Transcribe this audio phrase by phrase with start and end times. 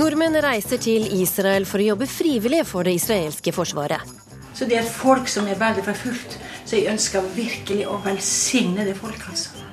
[0.00, 4.00] Nordmenn reiser til Israel for å jobbe frivillig for det israelske forsvaret.
[4.56, 6.38] Så det er et folk som er veldig forfulgt.
[6.64, 9.26] Så jeg ønsker virkelig å velsigne det folket.
[9.28, 9.66] altså.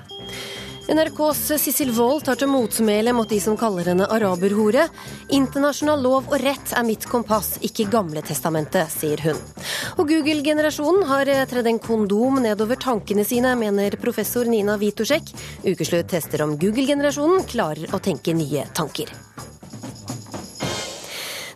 [0.87, 4.87] NRKs Sissel Wold tar til motmæle mot de som kaller henne araberhore.
[5.35, 9.39] Internasjonal lov og rett er mitt kompass, ikke Gamle testamentet, sier hun.
[9.95, 15.31] Og Google-generasjonen har tredd en kondom nedover tankene sine, mener professor Nina Witoszek.
[15.67, 19.11] Ukeslutt tester om Google-generasjonen klarer å tenke nye tanker.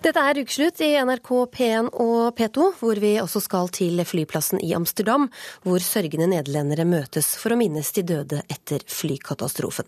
[0.02, 4.72] Dette er ukeslutt i NRK P1 og P2, hvor vi også skal til flyplassen i
[4.74, 5.28] Amsterdam,
[5.62, 9.86] hvor sørgende nederlendere møtes for å minnes de døde etter flykatastrofen.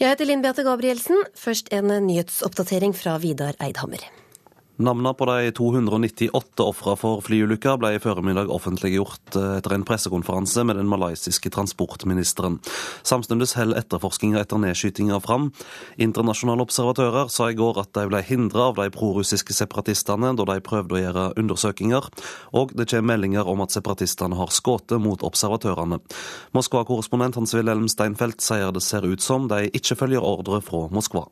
[0.00, 1.20] Jeg heter Linn Beate Gabrielsen.
[1.36, 4.08] Først en nyhetsoppdatering fra Vidar Eidhammer.
[4.80, 10.64] Navnene på de 298 ofra for flyulykka ble i formiddag offentliggjort eh, etter en pressekonferanse
[10.64, 12.56] med den malaysiske transportministeren.
[13.04, 15.50] Samtidig holder etterforskninga etter nedskytinga fram.
[16.00, 20.64] Internasjonale observatører sa i går at de ble hindra av de prorussiske separatistene da de
[20.64, 22.08] prøvde å gjøre undersøkelser,
[22.56, 26.00] og det kommer meldinger om at separatistene har skutt mot observatørene.
[26.56, 31.28] Moskva-korrespondent Hans-Wilhelm Steinfeld sier det ser ut som de ikke følger ordre fra Moskva.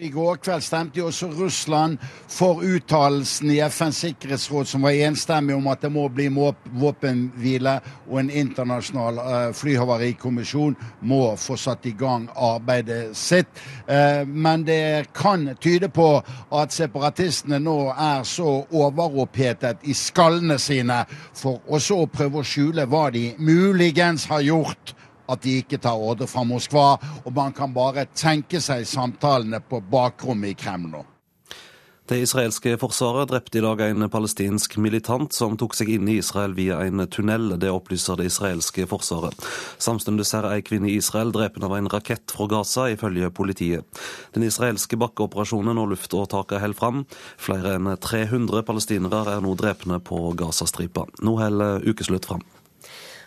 [0.00, 1.98] I går kveld stemte jo også Russland
[2.32, 7.74] for uttalelsen i FNs sikkerhetsråd som var enstemmig om at det må bli våpenhvile,
[8.08, 13.60] og en internasjonal uh, flyhavarikommisjon må få satt i gang arbeidet sitt.
[13.84, 16.08] Uh, men det kan tyde på
[16.48, 22.88] at separatistene nå er så overopphetet i skallene sine for også å prøve å skjule
[22.88, 24.94] hva de muligens har gjort
[25.30, 26.88] at de ikke tar ordre fra Moskva.
[27.24, 31.06] Og man kan bare tenke seg samtalene på bakrommet i Kreml nå.
[32.10, 36.56] Det israelske forsvaret drepte i dag en palestinsk militant som tok seg inn i Israel
[36.56, 37.52] via en tunnel.
[37.62, 39.38] Det opplyser det israelske forsvaret.
[39.78, 44.02] Samtidig er ei kvinne i Israel drept av en rakett fra Gaza, ifølge politiet.
[44.34, 47.04] Den israelske bakkeoperasjonen og luftåtaket holder fram.
[47.38, 51.06] Flere enn 300 palestinere er nå drepne på Gazastripa.
[51.22, 52.42] Nå holder ukeslutt fram.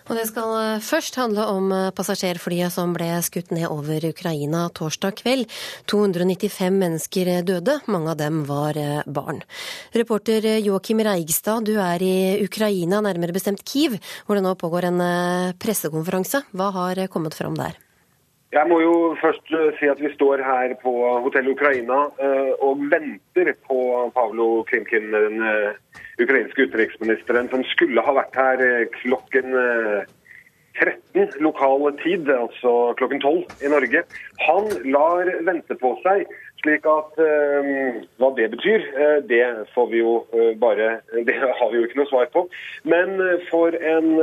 [0.10, 4.66] Og det skal eh, først handle om eh, passasjerflyet som ble skutt ned over Ukraina
[4.76, 5.48] torsdag kveld.
[5.92, 9.44] 295 mennesker døde, mange av dem var eh, barn.
[9.96, 15.02] Reporter Joakim Reigstad, du er i Ukraina, nærmere bestemt Kiev, hvor det nå pågår en
[15.62, 16.44] pressekonferanse.
[16.52, 17.80] Hva har kommet fram der?
[18.54, 19.48] Jeg må jo først
[19.80, 20.92] si at vi står her på
[21.26, 22.04] Hotell Ukraina
[22.62, 23.80] og venter på
[24.14, 25.42] Pavlo Krimkin, den
[26.22, 29.54] ukrainske utenriksministeren, som skulle ha vært her eh, klokken
[30.78, 34.04] 13 eh, lokal tid, altså klokken 12 i Norge.
[34.48, 36.26] Han lar vente på seg.
[36.64, 38.86] Slik at Hva det betyr,
[39.28, 39.42] det
[39.74, 40.14] får vi jo
[40.62, 42.46] bare Det har vi jo ikke noe svar på.
[42.88, 44.14] Men for en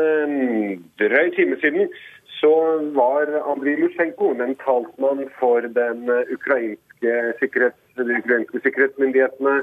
[1.02, 1.92] drøy time siden
[2.40, 9.60] så var Andrij Lusjenko, den talsmann for den ukrainske, sikkerhets, de ukrainske sikkerhetsmyndighetene,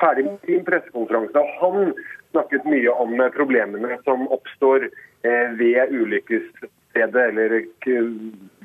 [0.00, 1.44] ferdig med sin pressekonferanse.
[1.60, 1.94] Han
[2.30, 7.56] snakket mye om problemene som oppstår eh, ved ulykkesstedet, eller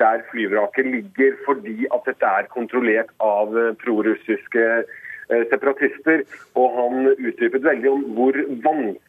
[0.01, 6.25] der flyvraket ligger, fordi at dette er kontrollert av eh, prorussiske eh, separatister.
[6.59, 8.99] Og han utdypet veldig om hvor vanskelig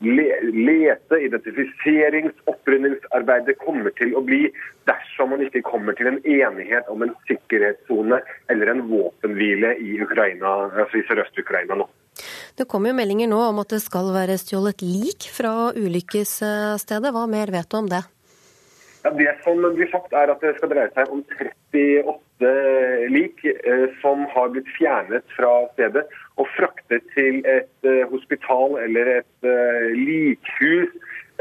[0.00, 4.46] lete-, identifiserings-, opprydningsarbeidet kommer til å bli
[4.88, 8.20] dersom man ikke kommer til en enighet om en sikkerhetssone
[8.52, 11.88] eller en våpenhvile i, Ukraina, altså i Sørøst-Ukraina nå.
[12.56, 17.12] Det kommer jo meldinger nå om at det skal være stjålet lik fra ulykkesstedet.
[17.14, 18.02] Hva mer vet du om det?
[19.00, 22.50] Ja, det som blir sagt er at det skal dreie seg om 38
[23.12, 26.04] lik eh, som har blitt fjernet fra stedet
[26.40, 30.92] og fraktet til et eh, hospital eller et eh, likhus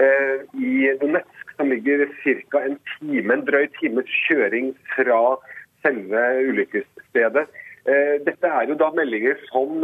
[0.02, 2.64] eh, i Donetsk, som ligger ca.
[2.66, 5.23] en time, en drøy times kjøring fra
[5.84, 7.47] selve ulykkesstedet.
[8.26, 9.79] Dette er jo da meldinger som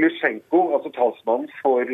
[0.00, 1.86] Lysjenko, altså talsmannen for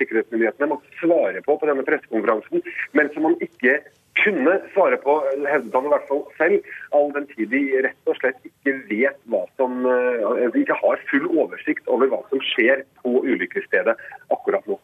[0.00, 2.64] sikkerhetsmyndighetene, måtte svare på på denne pressekonferansen,
[2.98, 3.76] men som han ikke
[4.20, 8.18] kunne svare på, hevdet han i hvert fall selv, all den tid de rett og
[8.20, 12.84] slett ikke vet hva som eh, De ikke har full oversikt over hva som skjer
[13.02, 13.96] på ulykkesstedet
[14.34, 14.78] akkurat nå.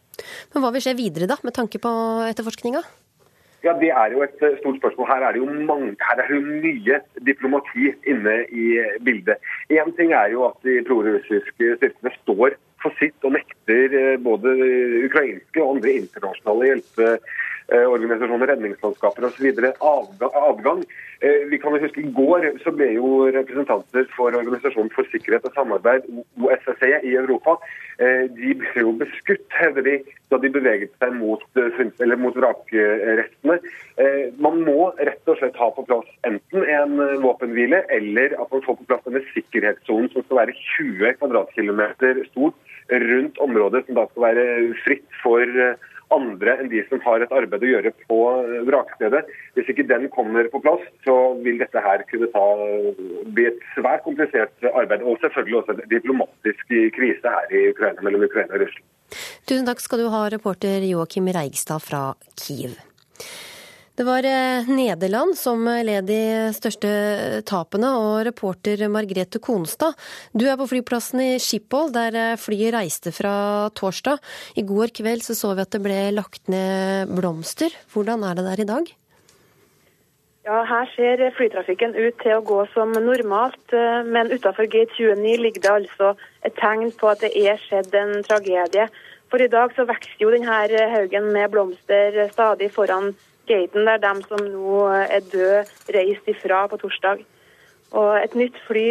[0.54, 1.92] Men hva vil skje videre, da, med tanke på
[2.30, 2.82] etterforskninga?
[3.60, 5.08] Ja, Det er jo et eh, stort spørsmål.
[5.10, 8.66] Her er det jo, mange, her er det jo mye diplomati inne i
[9.04, 9.42] bildet.
[9.68, 14.54] Én ting er jo at de prorussiske styrkene står for sitt og nekter eh, både
[15.06, 17.36] ukrainske og andre internasjonale hjelpe eh,
[17.70, 19.46] organisasjoner, redningsmannskaper osv.
[19.80, 20.82] adgang.
[21.20, 25.44] Eh, vi kan jo huske I går så ble jo representanter for Organisasjonen for sikkerhet
[25.44, 26.08] og samarbeid,
[26.40, 27.58] OSSE, i Europa
[28.00, 29.94] de ble jo beskutt, hevder de,
[30.32, 31.42] da de beveget seg mot,
[32.16, 33.58] mot vrakrestene.
[34.40, 38.78] Man må rett og slett ha på plass enten en våpenhvile eller at man får
[38.78, 42.56] på plass denne sikkerhetssonen som skal være 20 kvadratkilometer stort
[42.90, 44.46] rundt området, som da skal være
[44.84, 49.24] fritt for eh, andre enn de som har et arbeid å gjøre på eh, vrakstedet.
[49.58, 52.46] Hvis ikke den kommer på plass, så vil dette her kunne ta,
[53.34, 55.04] bli et svært komplisert arbeid.
[55.06, 58.86] Og selvfølgelig også en diplomatisk krise her i Ukraina, mellom Ukraina og Russland.
[59.48, 62.04] Tusen takk skal du ha, reporter Joakim Reigstad fra
[62.38, 62.78] Kiev.
[63.98, 66.20] Det var eh, Nederland som led de
[66.56, 66.90] største
[67.48, 69.98] tapene, og reporter Margrethe Konstad,
[70.32, 74.22] du er på flyplassen i Schiphol, der eh, flyet reiste fra torsdag.
[74.56, 77.74] I går kveld så, så vi at det ble lagt ned blomster.
[77.92, 78.96] Hvordan er det der i dag?
[80.48, 85.66] Ja, Her ser flytrafikken ut til å gå som normalt, eh, men utenfor G29 ligger
[85.66, 86.14] det altså
[86.46, 88.88] et tegn på at det er skjedd en tragedie.
[89.30, 93.12] For i dag så vokser jo denne haugen med blomster stadig foran
[93.48, 95.64] gaten der de som nå er døde,
[95.94, 97.24] reiste ifra på torsdag.
[97.90, 98.86] Og Et nytt fly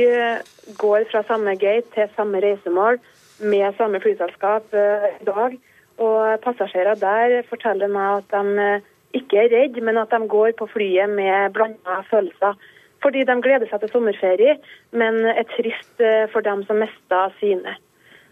[0.77, 2.99] går fra samme gate til samme reisemål
[3.39, 5.57] med samme flyselskap eh, i dag.
[5.99, 8.87] Og Passasjerer der forteller meg at de eh,
[9.19, 12.59] ikke er redde, men at de går på flyet med blanda følelser.
[13.01, 14.57] Fordi de gleder seg til sommerferie,
[14.91, 17.77] men er trist eh, for dem som mista sine.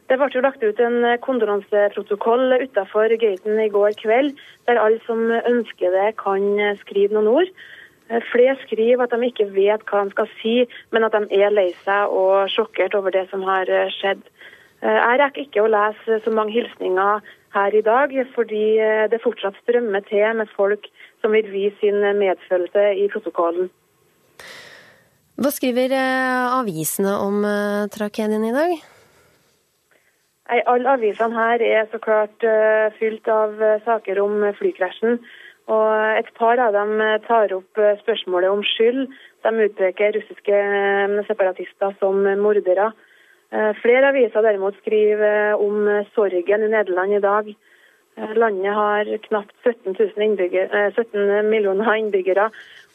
[0.08, 4.38] Det ble jo lagt ut en kondolanseprotokoll utenfor gaten i går kveld,
[4.70, 6.46] der alle som ønsker det, kan
[6.84, 7.52] skrive noen ord.
[8.32, 10.54] Flere skriver at de ikke vet hva de skal si,
[10.96, 13.68] men at de er lei seg og sjokkert over det som har
[13.98, 14.24] skjedd.
[14.80, 17.28] Jeg rekker ikke å lese så mange hilsninger
[17.58, 18.64] her i dag, fordi
[19.12, 20.88] det fortsatt strømmer til med folk
[21.20, 23.68] som vil vise sin medfølelse i protokollen.
[25.38, 28.72] Hva skriver eh, avisene om eh, tragedien i dag?
[30.48, 35.20] Nei, Alle avisene her er så klart uh, fylt av uh, saker om flykrasjen.
[35.68, 36.94] Og et par av dem
[37.26, 39.10] tar opp spørsmålet om skyld.
[39.44, 40.60] De utpeker russiske
[41.28, 42.94] separatister som mordere.
[43.82, 47.52] Flere aviser derimot skriver om sorgen i Nederland i dag.
[48.40, 50.00] Landet har knapt 17,
[50.96, 52.48] 17 millioner innbyggere.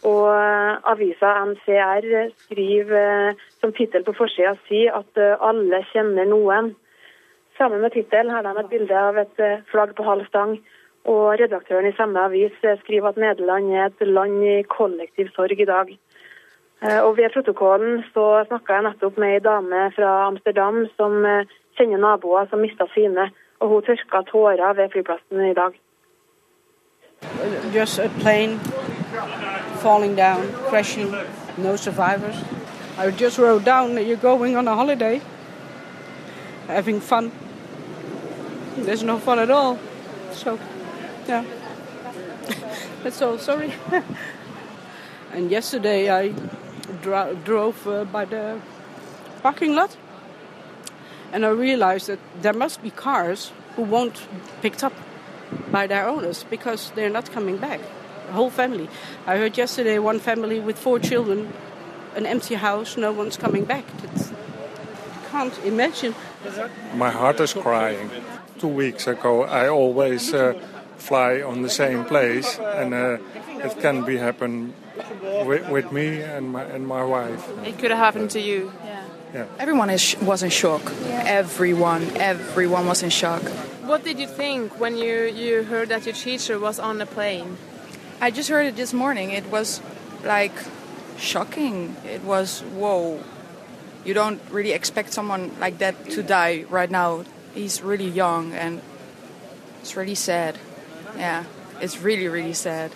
[0.09, 0.33] Og
[0.95, 2.09] avisa NCR
[2.47, 6.73] skriver som tittel på forsida si at alle kjenner noen.
[7.59, 10.57] Sammen med tittelen har de et bilde av et eh, flagg på halv stang.
[11.05, 15.61] Og redaktøren i samme avis eh, skriver at Nederland er et land i kollektiv sorg
[15.61, 15.93] i dag.
[16.83, 21.23] Eh, og Ved protokollen så snakka jeg nettopp med ei dame fra Amsterdam som
[21.79, 25.81] kjenner naboer som mista sine, og hun tørka tårer ved flyplassen i dag.
[27.75, 28.59] Just a plane
[29.83, 31.11] falling down, crashing,
[31.59, 32.37] no survivors.
[32.99, 35.21] I just wrote down that you're going on a holiday,
[36.73, 37.33] having fun.
[38.77, 39.79] There's no fun at all.
[40.33, 40.59] So,
[41.29, 41.45] yeah.
[43.03, 43.39] That's all.
[43.39, 43.73] Sorry.
[45.33, 46.35] and yesterday I
[47.03, 48.61] dro drove uh, by the
[49.43, 49.97] parking lot
[51.33, 54.27] and I realized that there must be cars who won't
[54.61, 54.93] picked up
[55.71, 57.81] by their owners because they're not coming back.
[58.31, 58.89] Whole family.
[59.27, 61.53] I heard yesterday one family with four children,
[62.15, 63.85] an empty house, no one's coming back.
[64.05, 66.15] It's, I can't imagine.
[66.95, 68.11] My heart is crying
[68.63, 70.55] two weeks ago, I always uh,
[70.97, 73.19] fly on the same place, and uh,
[73.67, 74.73] it can be happen
[75.45, 77.43] with, with, me and my and my wife.
[77.67, 78.73] It could have happened to you.
[78.85, 79.05] Yeah.
[79.35, 79.47] Yeah.
[79.59, 80.83] Everyone is, was in shock.
[80.85, 81.41] Yeah.
[81.41, 83.43] Everyone, everyone was in shock.
[83.91, 87.57] What did you think when you, you heard that your teacher was on the plane?
[88.21, 89.31] I just heard it this morning.
[89.33, 89.81] It was
[90.23, 90.55] like
[91.19, 91.97] shocking.
[92.05, 93.19] It was whoa.
[94.05, 98.81] You don't really expect someone like that to die right now he's really young and
[99.81, 100.59] it's really sad.
[101.19, 101.45] Yeah,
[101.81, 102.91] it's really, really sad.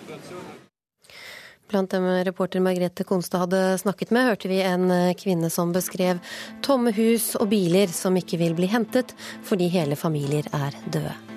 [1.68, 6.20] Blant dem reporter Margrethe Konstad hadde snakket med, hørte vi en kvinne som beskrev
[6.62, 11.35] tomme hus og biler som ikke vil bli hentet fordi hele familier er døde.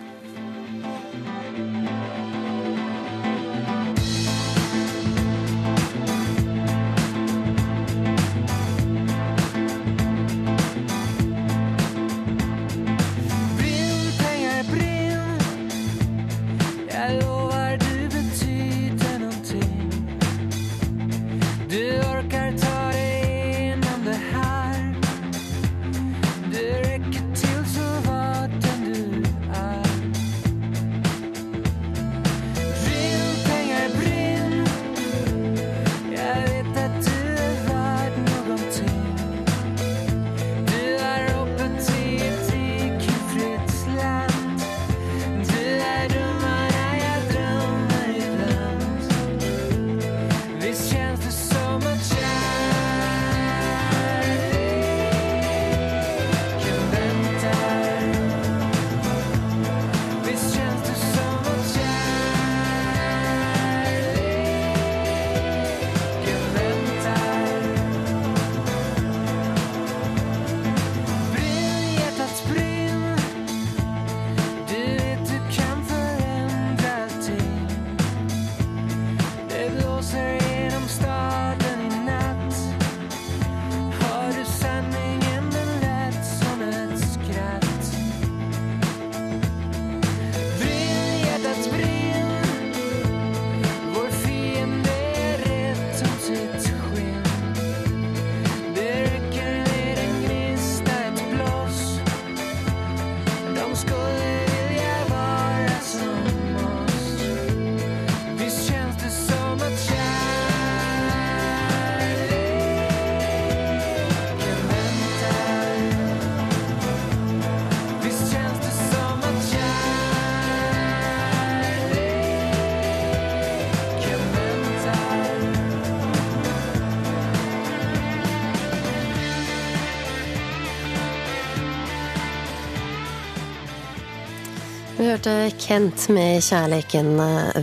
[135.19, 137.17] Hørte Kent med 'Kjærleiken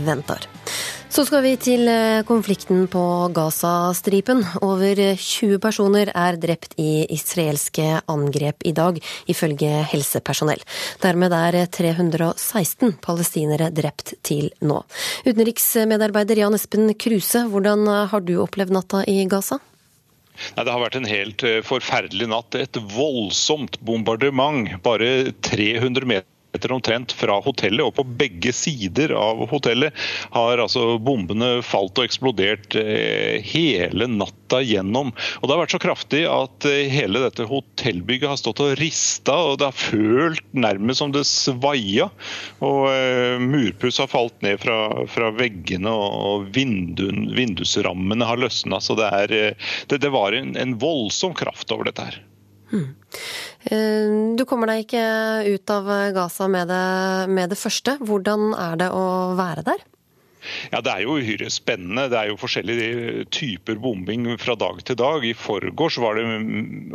[0.05, 0.45] ventar'.
[1.09, 4.43] Så skal vi til eh, konflikten på Gazastripen.
[4.61, 10.61] Over 20 personer er drept i israelske angrep i dag, ifølge helsepersonell.
[11.01, 14.83] Dermed er 316 palestinere drept til nå.
[15.25, 19.63] Utenriksmedarbeider Jan Espen Kruse, hvordan har du opplevd natta i Gaza?
[20.57, 22.55] Nei, Det har vært en helt eh, forferdelig natt.
[22.55, 24.69] Et voldsomt bombardement.
[24.85, 29.95] Bare 300 meter meter omtrent fra hotellet, og på begge sider av hotellet
[30.35, 35.13] har altså bombene falt og eksplodert eh, hele natta gjennom.
[35.41, 39.37] Og Det har vært så kraftig at eh, hele dette hotellbygget har stått og rista,
[39.53, 42.09] og det har følt nærmest som det svaia.
[42.65, 44.79] Og uh, Murpuss har falt ned fra,
[45.13, 48.81] fra veggene, og vindun, vindusrammene har løsna.
[48.83, 49.59] Så det, er,
[49.91, 52.23] det, det var en, en voldsom kraft over dette her.
[52.71, 52.95] Hmm.
[54.37, 55.03] Du kommer deg ikke
[55.57, 56.87] ut av Gaza med det,
[57.35, 57.97] med det første.
[58.03, 59.07] Hvordan er det å
[59.39, 59.85] være der?
[60.73, 62.09] Ja, Det er jo uhyre spennende.
[62.13, 65.25] Det er jo forskjellige typer bombing fra dag til dag.
[65.25, 66.27] I forgårs var det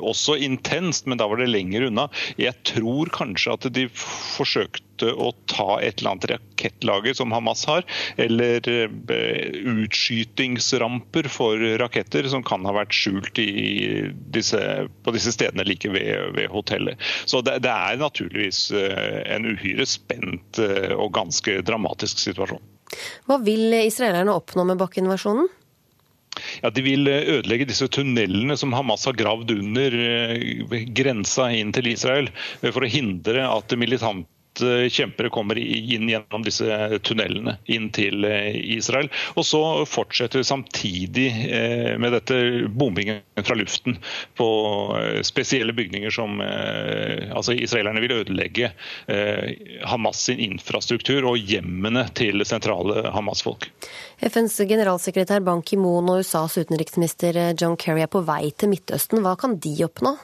[0.01, 2.07] også intenst, men da var det lenger unna.
[2.39, 7.85] Jeg tror kanskje at de forsøkte å ta et eller annet rakettlager som Hamas har,
[8.21, 13.41] eller eh, utskytingsramper for raketter som kan ha vært skjult
[14.35, 14.61] disse,
[15.03, 17.01] på disse stedene like ved, ved hotellet.
[17.25, 22.61] Så det, det er naturligvis eh, en uhyre spent eh, og ganske dramatisk situasjon.
[23.29, 25.49] Hva vil israelerne oppnå med bakkeinvasjonen?
[26.61, 31.91] Ja, De vil ødelegge disse tunnelene som Hamas har gravd under eh, grensa inn til
[31.91, 32.31] Israel,
[32.61, 34.29] eh, for å hindre at militante
[34.59, 39.07] Eh, kjempere kommer inn gjennom disse tunnelene inn til eh, Israel.
[39.39, 43.95] Og så fortsetter samtidig eh, med dette bombingen fra luften
[44.37, 44.47] på
[45.25, 48.69] spesielle bygninger som altså Israelerne vil ødelegge
[49.87, 53.69] Hamas sin infrastruktur og hjemmene til sentrale Hamas-folk.
[54.21, 59.23] FNs generalsekretær Ban Ki-moon og USAs utenriksminister John Kerry er på vei til Midtøsten.
[59.25, 60.17] Hva kan de oppnå?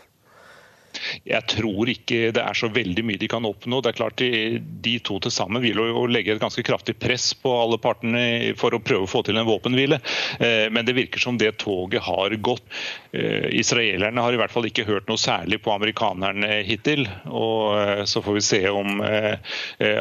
[1.28, 3.82] Jeg tror ikke det er så veldig mye de kan oppnå.
[3.82, 7.30] Det er klart De, de to til sammen vil jo legge et ganske kraftig press
[7.38, 10.00] på alle partene for å prøve å få til en våpenhvile.
[10.40, 12.66] Eh, men det virker som det toget har gått.
[13.12, 17.06] Eh, israelerne har i hvert fall ikke hørt noe særlig på amerikanerne hittil.
[17.28, 19.02] og eh, Så får vi se om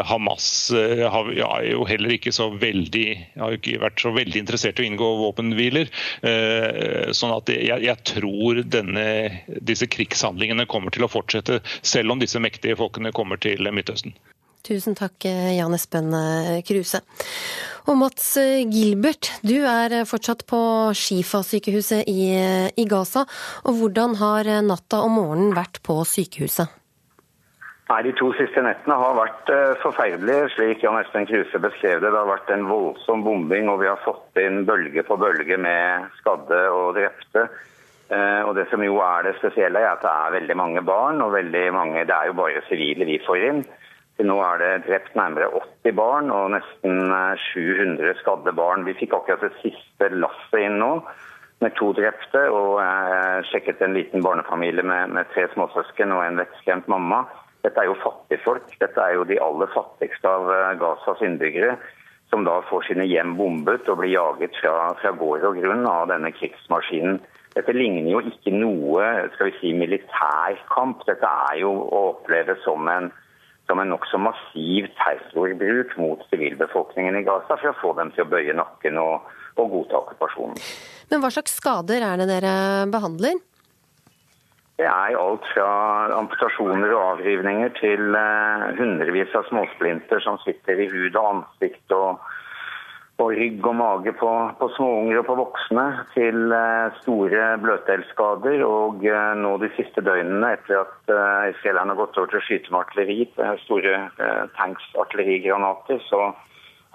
[0.07, 3.07] Hamas har jo heller ikke så veldig,
[3.38, 5.90] har ikke vært så veldig interessert i å inngå våpenhviler.
[7.16, 9.05] Sånn at jeg, jeg tror denne,
[9.66, 14.16] disse krigshandlingene kommer til å fortsette, selv om disse mektige folkene kommer til Midtøsten.
[14.66, 15.23] Tusen takk,
[15.55, 16.11] Jan Espen
[16.66, 16.99] Kruse.
[17.87, 18.33] Og Mats
[18.66, 20.59] Gilbert, du er fortsatt på
[20.99, 22.33] Shifa-sykehuset i,
[22.75, 23.23] i Gaza.
[23.62, 26.75] Og hvordan har natta og morgenen vært på sykehuset?
[27.87, 32.11] Nei, De to siste nettene har vært uh, forferdelige, slik Jan Espen Kruse beskrev det.
[32.11, 36.09] Det har vært en voldsom bombing, og vi har fått inn bølge på bølge med
[36.19, 37.47] skadde og drepte.
[38.10, 41.22] Eh, og Det som jo er det spesielle, er at det er veldig mange barn.
[41.22, 43.64] og veldig mange, Det er jo bare sivile vi får inn.
[44.16, 45.50] Til nå er det drept nærmere
[45.84, 47.12] 80 barn og nesten
[47.52, 48.86] 700 eh, skadde barn.
[48.86, 51.02] Vi fikk akkurat det siste lasset inn nå
[51.60, 52.46] med to drepte.
[52.48, 57.26] Og jeg sjekket en liten barnefamilie med, med tre småsøsken og en vettskremt mamma.
[57.66, 58.70] Dette er jo fattigfolk.
[58.80, 61.76] Dette er jo de aller fattigste av eh, Gazas innbyggere.
[62.30, 66.08] Som da får sine hjem bombet og blir jaget fra, fra gård og grunn av
[66.10, 67.20] denne krigsmaskinen.
[67.56, 71.06] Dette ligner jo ikke noe skal vi si, militærkamp.
[71.08, 73.08] Dette er jo å oppleve som en,
[73.64, 78.30] som en nokså massiv terrorbruk mot sivilbefolkningen i Gaza for å få dem til å
[78.34, 80.60] bøye nakken og, og godta okkupasjonen.
[81.08, 82.54] Men hva slags skader er det dere
[82.92, 83.40] behandler?
[84.76, 85.68] Det er alt fra
[86.18, 92.20] amputasjoner og avrivninger til uh, hundrevis av småsplinter som sitter i hud og ansikt og
[93.16, 98.64] på rygg og mage på, på småunger og på voksne, til eh, store bløtdelsskader.
[98.66, 102.46] Og eh, nå de siste døgnene, etter at eh, israelerne har gått over til å
[102.46, 103.28] skyte med artilleri,
[103.64, 103.94] store
[104.58, 106.28] tanks-artillerigranater, så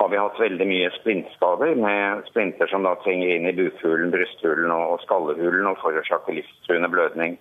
[0.01, 4.74] har vi hatt veldig mye splintskader med splinter som da trenger inn i bukhulen, brysthulen
[4.74, 7.38] og skallehulen og forårsaker livstruende blødning.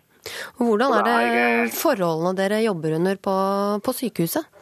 [0.58, 3.36] Hvordan er det forholdene dere jobber under på,
[3.80, 4.59] på sykehuset?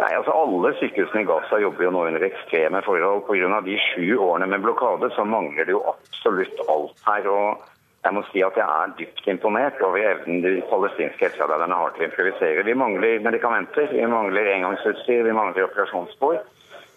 [0.00, 3.26] Nei, altså Alle sykehusene i Gaza jobber jo nå under ekstreme forhold.
[3.26, 3.60] Pga.
[3.66, 7.28] de sju årene med blokade så mangler det jo absolutt alt her.
[7.28, 7.68] og
[8.02, 12.02] jeg må si at jeg er dypt imponert over evnen de palestinske helsearbeiderne har til
[12.02, 12.64] å improvisere.
[12.66, 16.40] Vi mangler medikamenter, vi mangler engangsutstyr, vi mangler operasjonsspor.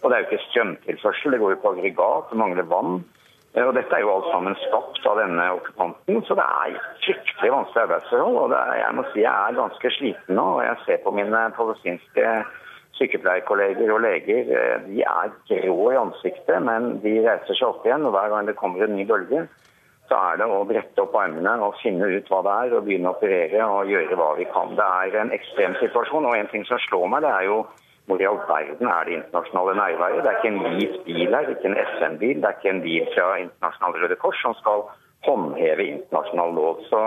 [0.02, 3.04] Og det er jo ikke strømtilførsel, det går jo på aggregat, det mangler vann.
[3.56, 7.84] Og Dette er jo alt sammen skapt av denne okkupanten, så det er fryktelig vanskelig
[7.86, 8.38] arbeidsforhold.
[8.42, 10.48] og er, Jeg må si jeg er ganske sliten nå.
[10.58, 12.25] og Jeg ser på mine palestinske
[13.00, 18.06] sykepleierkolleger og leger eh, de er grå i ansiktet, men de reiser seg opp igjen.
[18.08, 19.46] og Hver gang det kommer en ny bølge,
[20.10, 23.10] så er det å brette opp armene og finne ut hva det er, og begynne
[23.10, 24.75] å operere og gjøre hva vi kan.
[24.78, 27.64] Det er en ekstrem situasjon, og en ting som slår meg, det er jo
[28.06, 30.22] hvor i all verden er det internasjonale nærværet?
[30.22, 33.08] Det er ikke en hvit bil her, ikke en FN-bil, det er ikke en bil
[33.16, 34.86] fra Internasjonale Røde Kors som skal
[35.25, 36.84] håndheve internasjonal lov.
[36.90, 37.00] Så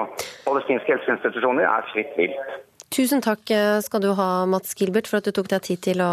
[0.46, 2.57] palestinske helseinstitusjoner er fritt vilt.
[2.94, 6.01] Tusen takk eh, skal du ha, Mats Gilbert, for at du tok deg tid til
[6.05, 6.12] å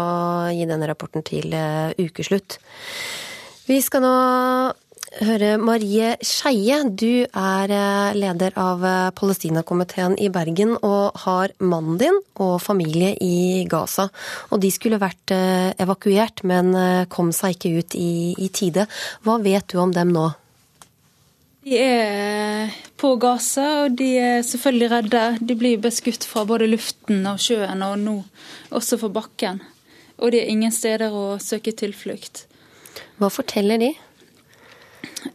[0.52, 2.58] gi denne rapporten til eh, ukeslutt.
[3.66, 4.16] Vi skal nå
[5.24, 6.82] høre Marie Skeie.
[6.92, 8.84] Du er eh, leder av
[9.16, 14.10] Palestinakomiteen i Bergen og har mannen din og familie i Gaza.
[14.52, 16.74] Og de skulle vært evakuert, men
[17.08, 18.84] kom seg ikke ut i, i tide.
[19.24, 20.28] Hva vet du om dem nå?
[21.66, 25.22] De er på Gaza, og de er selvfølgelig redde.
[25.42, 28.20] De blir beskutt fra både luften og sjøen, og nå
[28.70, 29.58] også fra bakken.
[30.22, 32.44] Og de er ingen steder å søke tilflukt.
[33.18, 33.90] Hva forteller de?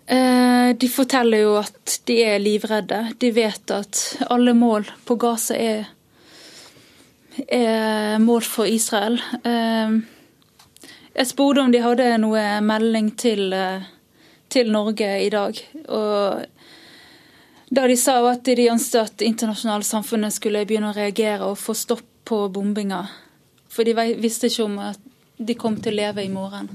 [0.08, 3.04] Eh, de forteller jo at de er livredde.
[3.20, 5.90] De vet at alle mål på Gaza er,
[7.44, 9.20] er mål for Israel.
[9.44, 10.00] Eh,
[11.12, 13.92] jeg spurte om de hadde noe melding til eh,
[14.52, 15.58] til Norge i dag.
[15.88, 16.46] Og
[17.72, 21.76] da de sa at de ønsket at internasjonale samfunnet skulle begynne å reagere og få
[21.78, 23.06] stopp på bombinga.
[23.72, 25.00] For de visste ikke om at
[25.42, 26.68] de kom til å leve i morgen.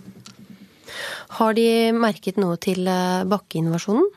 [1.36, 4.08] Har de merket noe til eh, bakkeinvasjonen?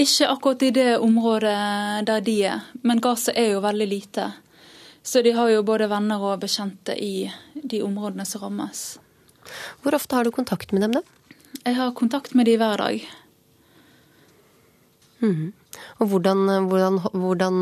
[0.00, 1.56] Ikke akkurat i det området
[2.06, 4.28] der de er, men Gaza er jo veldig lite.
[5.02, 9.00] Så de har jo både venner og bekjente i de områdene som rammes.
[9.82, 11.19] Hvor ofte har du kontakt med dem, da?
[11.64, 13.02] Jeg har kontakt med de hver dag.
[15.20, 15.52] Mm.
[16.00, 17.58] Og hvordan, hvordan, hvordan,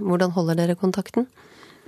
[0.00, 1.28] hvordan, holder dere kontakten?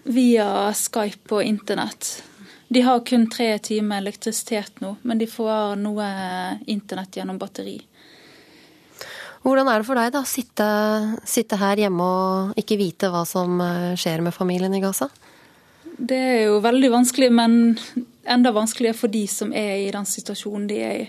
[0.05, 2.23] Via Skype og internett.
[2.69, 6.07] De har kun tre timer elektrisitet nå, men de får noe
[6.71, 7.81] internett gjennom batteri.
[9.43, 10.69] Hvordan er det for deg da, å sitte,
[11.27, 13.59] sitte her hjemme og ikke vite hva som
[13.99, 15.09] skjer med familien i Gaza?
[15.99, 17.55] Det er jo veldig vanskelig, men
[18.29, 21.07] enda vanskeligere for de som er i den situasjonen de er i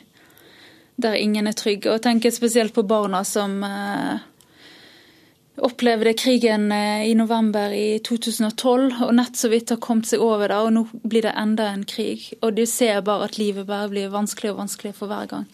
[1.00, 1.94] der ingen er trygge.
[1.94, 4.20] Og tenker spesielt på barna som eh,
[5.64, 10.48] opplevde krigen eh, i november i 2012 og nett så vidt har kommet seg over
[10.52, 12.30] det, og nå blir det enda en krig.
[12.42, 15.48] Og de ser bare at livet bare blir vanskeligere og vanskeligere for hver gang.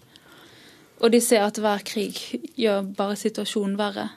[1.04, 2.18] Og de ser at hver krig
[2.56, 4.10] gjør bare situasjonen verre.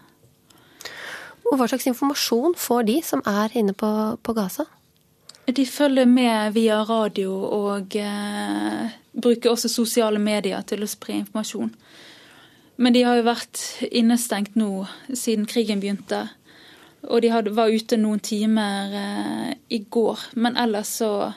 [1.48, 3.88] Og Hva slags informasjon får de som er inne på,
[4.22, 4.68] på Gaza?
[5.56, 11.70] De følger med via radio og eh, bruker også sosiale medier til å spre informasjon.
[12.76, 16.26] Men de har jo vært innestengt nå siden krigen begynte.
[17.08, 20.28] Og de var ute noen timer eh, i går.
[20.36, 21.32] Men ellers så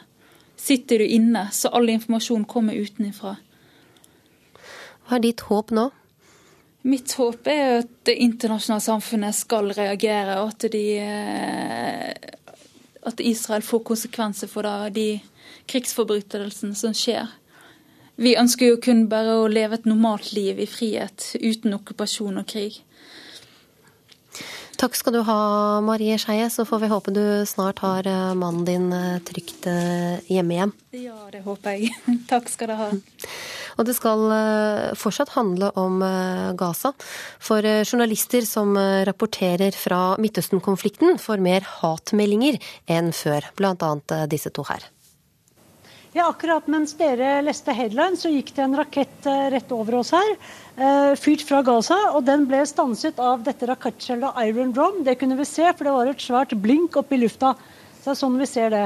[0.59, 3.37] sitter du inne, så all informasjon kommer utenfra.
[5.07, 5.87] Hva er ditt håp nå?
[6.83, 12.37] Mitt håp er at det internasjonale samfunnet skal reagere, og at de eh,
[13.07, 15.21] at Israel får konsekvenser for da, de
[15.71, 17.29] krigsforbrytelsene som skjer.
[18.21, 22.49] Vi ønsker jo kun bare å leve et normalt liv i frihet, uten okkupasjon og
[22.51, 22.81] krig.
[24.81, 25.41] Takk skal du ha,
[25.85, 26.47] Marie Skeie.
[26.49, 30.71] Så får vi håpe du snart har eh, mannen din eh, trygt eh, hjemme igjen.
[30.97, 31.91] Ja, det håper jeg.
[32.31, 32.87] Takk skal du ha.
[33.81, 34.27] Og det skal
[34.99, 36.03] fortsatt handle om
[36.59, 36.93] Gaza.
[37.41, 38.75] For journalister som
[39.09, 43.49] rapporterer fra Midtøsten-konflikten, får mer hatmeldinger enn før.
[43.57, 44.85] Annet disse to her.
[46.11, 50.33] Ja, akkurat mens dere leste headline, så gikk det en rakett rett over oss her.
[50.75, 55.05] Eh, fyrt fra Gaza, og den ble stanset av dette rakettskjellet Iron Drum.
[55.07, 57.53] Det kunne vi se, for det var et svært blink oppe i lufta.
[58.01, 58.85] Så det er sånn vi ser det.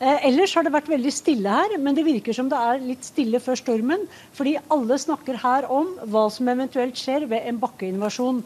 [0.00, 3.04] Eh, ellers har det vært veldig stille her, men det virker som det er litt
[3.04, 4.06] stille før stormen.
[4.32, 8.40] Fordi alle snakker her om hva som eventuelt skjer ved en bakkeinvasjon.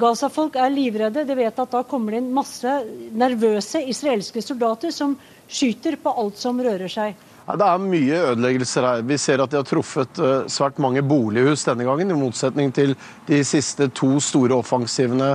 [0.00, 1.22] Gaza-folk er livredde.
[1.26, 2.76] De vet at da kommer det inn masse
[3.14, 5.14] nervøse israelske soldater som
[5.50, 7.26] skyter på alt som rører seg.
[7.50, 9.00] Det er mye ødeleggelser her.
[9.06, 12.94] Vi ser at de har truffet eh, svært mange bolighus denne gangen, i motsetning til
[13.26, 15.32] de siste to store offensivene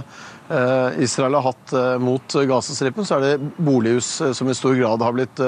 [1.02, 3.06] Israel har hatt eh, mot Gazastripen.
[3.08, 5.44] Så er det bolighus som i stor grad har blitt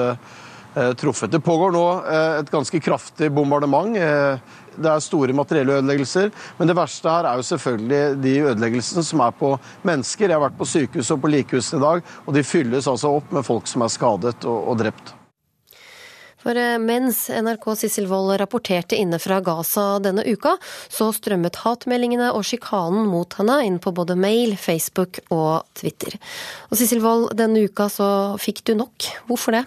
[1.00, 1.32] truffet.
[1.32, 1.84] Det pågår nå
[2.38, 3.96] et ganske kraftig bombardement.
[4.78, 6.30] Det er store materielle ødeleggelser.
[6.60, 9.56] Men det verste her er jo selvfølgelig de ødeleggelsene som er på
[9.88, 10.28] mennesker.
[10.28, 13.34] Jeg har vært på sykehuset og på likehusene i dag, og de fylles altså opp
[13.34, 15.17] med folk som er skadet og drept.
[16.42, 20.54] For eh, mens NRK Sissel Wold rapporterte inne fra Gaza denne uka,
[20.88, 26.14] så strømmet hatmeldingene og sjikanen mot henne inn på både mail, Facebook og Twitter.
[26.70, 29.10] Og Sissel Wold, denne uka så fikk du nok.
[29.30, 29.66] Hvorfor det?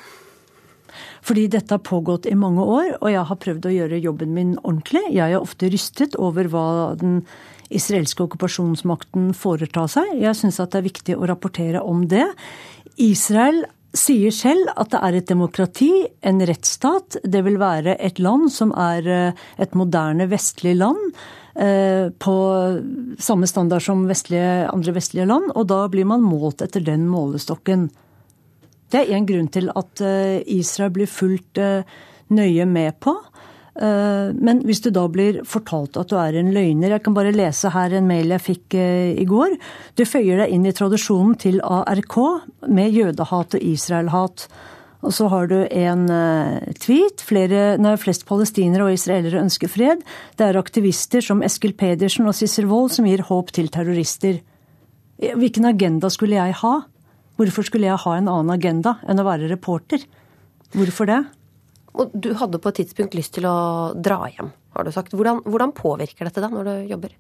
[1.22, 4.56] Fordi dette har pågått i mange år, og jeg har prøvd å gjøre jobben min
[4.64, 5.04] ordentlig.
[5.14, 6.66] Jeg er ofte rystet over hva
[7.00, 7.22] den
[7.72, 10.16] israelske okkupasjonsmakten foretar seg.
[10.20, 12.26] Jeg syns at det er viktig å rapportere om det.
[13.00, 13.64] Israel
[13.98, 15.92] sier selv at det er et demokrati,
[16.24, 17.20] en rettsstat.
[17.24, 21.00] Det vil være et land som er eh, et moderne vestlig land.
[21.56, 22.36] Eh, på
[23.20, 27.90] samme standard som vestlige, andre vestlige land, og da blir man målt etter den målestokken.
[28.92, 31.60] Det er én grunn til at eh, Israel blir fulgt
[32.32, 33.18] nøye med på.
[33.72, 37.32] Eh, men hvis du da blir fortalt at du er en løgner Jeg kan bare
[37.32, 39.56] lese her en mail jeg fikk eh, i går.
[39.96, 42.18] Du føyer deg inn i tradisjonen til ARK
[42.68, 44.48] med jødehat og Israelhat.
[45.02, 47.24] Og så har du en eh, tweet.
[47.26, 50.04] Flere, nei, flest palestinere og israelere ønsker fred.
[50.38, 54.44] Det er aktivister som Eskil Pedersen og Sissel Wold som gir håp til terrorister.
[55.22, 56.80] Hvilken agenda skulle jeg ha?
[57.40, 60.04] Hvorfor skulle jeg ha en annen agenda enn å være reporter?
[60.76, 61.24] Hvorfor det?
[62.00, 65.16] Og du hadde på et tidspunkt lyst til å dra hjem, har du sagt.
[65.18, 67.16] Hvordan, hvordan påvirker dette da, når du jobber?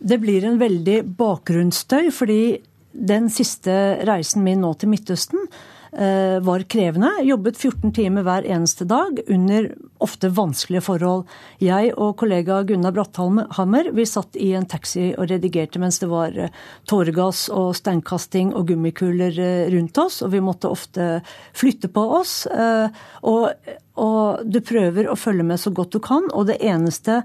[0.00, 2.42] Det blir en veldig bakgrunnsstøy, fordi
[2.90, 3.74] den siste
[4.08, 5.44] reisen min nå til Midtøsten
[5.90, 7.08] var krevende.
[7.26, 11.24] Jobbet 14 timer hver eneste dag under ofte vanskelige forhold.
[11.62, 16.36] Jeg og kollega Gunnar Bratthammer vi satt i en taxi og redigerte mens det var
[16.38, 16.54] eh,
[16.90, 21.10] tåregass og steinkasting og gummikuler eh, rundt oss, og vi måtte ofte
[21.56, 22.44] flytte på oss.
[22.50, 27.20] Og, og du prøver å følge med så godt du kan, og eneste,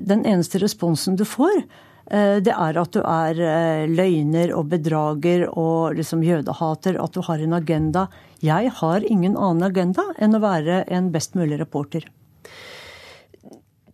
[0.00, 5.46] den eneste responsen du får, Eh, det er at du er eh, løgner og bedrager
[5.48, 8.06] og liksom jødehater, at du har en agenda.
[8.44, 12.04] Jeg har ingen annen agenda enn å være en best mulig reporter.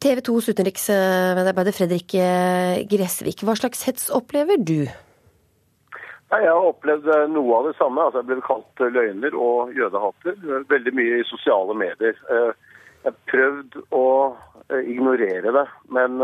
[0.02, 4.90] TV 2s utenriksmedarbeider Fredrik eh, Gressvik, hva slags hets opplever du?
[6.28, 8.02] Jeg har opplevd noe av det samme.
[8.02, 10.34] Altså, jeg ble kalt løgner og jødehater.
[10.68, 12.18] Veldig mye i sosiale medier.
[12.28, 14.06] Jeg har prøvd å
[14.82, 16.18] ignorere det, men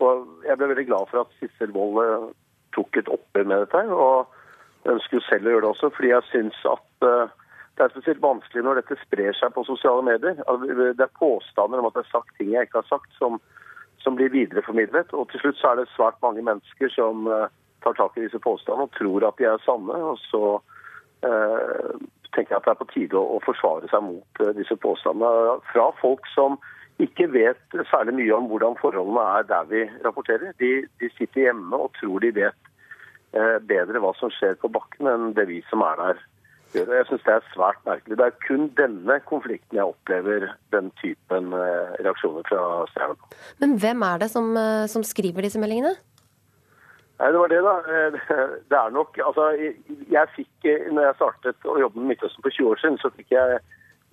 [0.00, 2.30] og jeg ble veldig glad for at Sissel Wold eh,
[2.76, 3.82] tok et oppgjør med dette.
[3.94, 7.32] Og ønsker jo selv å gjøre det også, fordi jeg syns at uh,
[7.76, 10.40] det er spesielt vanskelig når dette sprer seg på sosiale medier.
[10.40, 13.36] Det er påstander om at det er sagt ting jeg ikke har sagt, som,
[14.00, 15.12] som blir videreformidlet.
[15.12, 17.48] Og til slutt så er det svært mange mennesker som uh,
[17.84, 20.00] tar tak i disse påstandene og tror at de er sanne.
[20.12, 20.44] Og så
[21.24, 21.92] eh,
[22.34, 25.86] tenker jeg at det er på tide å, å forsvare seg mot disse påstandene fra
[26.00, 26.58] folk som
[27.04, 30.52] ikke vet særlig mye om hvordan forholdene er der vi rapporterer.
[30.60, 32.70] De, de sitter hjemme og tror de vet
[33.36, 36.20] eh, bedre hva som skjer på bakken enn det vi som er der
[36.74, 36.92] gjør.
[36.98, 38.18] Jeg syns det er svært merkelig.
[38.18, 43.18] Det er kun denne konflikten jeg opplever den typen eh, reaksjoner fra stjernen.
[43.62, 45.96] Men hvem er det som, eh, som skriver disse meldingene?
[47.20, 47.74] Nei, Det var det, da.
[47.96, 49.50] Eh, det er nok Altså,
[50.10, 53.36] jeg fikk, når jeg startet å jobbe med Midtøsten for 20 år siden, så fikk
[53.36, 53.60] jeg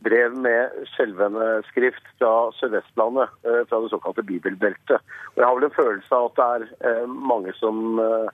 [0.06, 5.00] brev med skjelvende skrift fra Sør-Vestlandet, eh, fra det såkalte bibelbeltet.
[5.34, 8.30] Og Jeg har vel en følelse av at det er eh, mange som eh,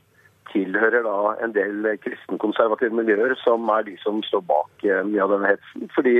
[0.51, 5.53] tilhører da en del kristenkonservative miljøer, som er de som står bak mye av denne
[5.53, 5.87] hetsen.
[5.95, 6.17] Fordi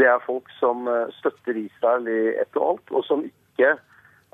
[0.00, 3.76] det er folk som støtter Israel i ett og alt, og som ikke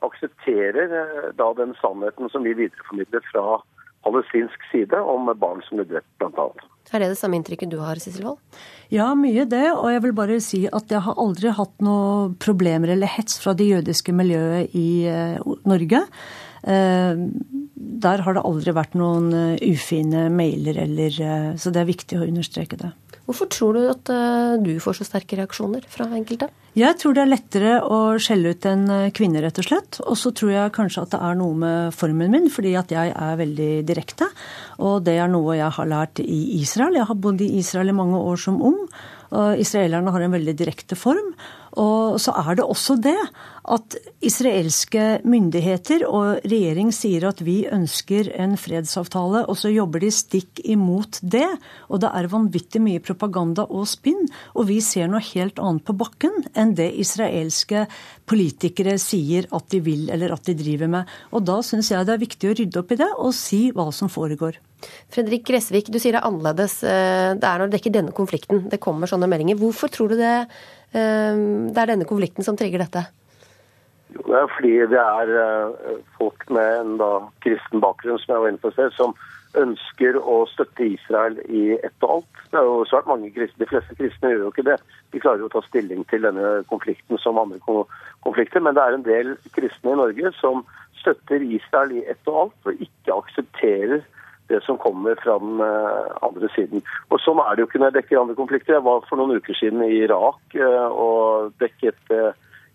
[0.07, 0.89] aksepterer
[1.37, 3.61] da den sannheten som vi videreformidler fra
[4.07, 6.49] palestinsk side om barn som ble drept, bl.a.
[6.89, 8.41] Er det det samme inntrykket du har, Sissel Wold?
[8.95, 9.67] Ja, mye det.
[9.75, 13.53] Og jeg vil bare si at jeg har aldri hatt noe problemer eller hets fra
[13.59, 16.01] det jødiske miljøet i uh, Norge.
[17.79, 21.21] Der har det aldri vært noen uh, ufine mailer eller
[21.61, 22.93] Så det er viktig å understreke det.
[23.29, 24.09] Hvorfor tror du at
[24.65, 26.47] du får så sterke reaksjoner fra enkelte?
[26.79, 29.99] Jeg tror det er lettere å skjelle ut en kvinne, rett og slett.
[30.01, 33.13] Og så tror jeg kanskje at det er noe med formen min, fordi at jeg
[33.13, 34.31] er veldig direkte.
[34.81, 36.97] Og det er noe jeg har lært i Israel.
[36.97, 38.81] Jeg har bodd i Israel i mange år som ung.
[39.37, 41.35] Og israelerne har en veldig direkte form.
[41.79, 43.19] Og så er det også det
[43.69, 50.11] at israelske myndigheter og regjering sier at vi ønsker en fredsavtale, og så jobber de
[50.15, 51.47] stikk imot det.
[51.93, 54.25] Og det er vanvittig mye propaganda og spinn.
[54.57, 57.87] Og vi ser noe helt annet på bakken enn det israelske
[58.29, 61.13] politikere sier at de vil eller at de driver med.
[61.33, 63.91] Og da syns jeg det er viktig å rydde opp i det og si hva
[63.95, 64.59] som foregår.
[65.11, 66.79] Fredrik Gressvik, du sier det er annerledes.
[66.87, 69.59] Eh, det er når det dekker denne konflikten det kommer sånne meldinger.
[69.59, 70.47] Hvorfor tror du det,
[70.93, 73.05] det er denne konflikten som trigger dette?
[74.15, 77.11] Jo, det er fordi det er eh, folk med en da,
[77.45, 79.13] kristen bakgrunn som jeg var inne på selv, som
[79.59, 82.43] ønsker å støtte Israel i ett og alt.
[82.51, 84.77] Det er jo svært mange kristne, De fleste kristne gjør jo ikke det.
[85.13, 88.65] De klarer jo å ta stilling til denne konflikten som andre konflikter.
[88.65, 90.65] Men det er en del kristne i Norge som
[91.01, 94.05] støtter Israel i ett og alt, og ikke aksepterer
[94.49, 96.83] det som kommer fra den andre siden.
[97.13, 98.79] Og Sånn er det jo ikke når jeg dekker andre konflikter.
[98.79, 102.15] Jeg var for noen uker siden i Irak og dekket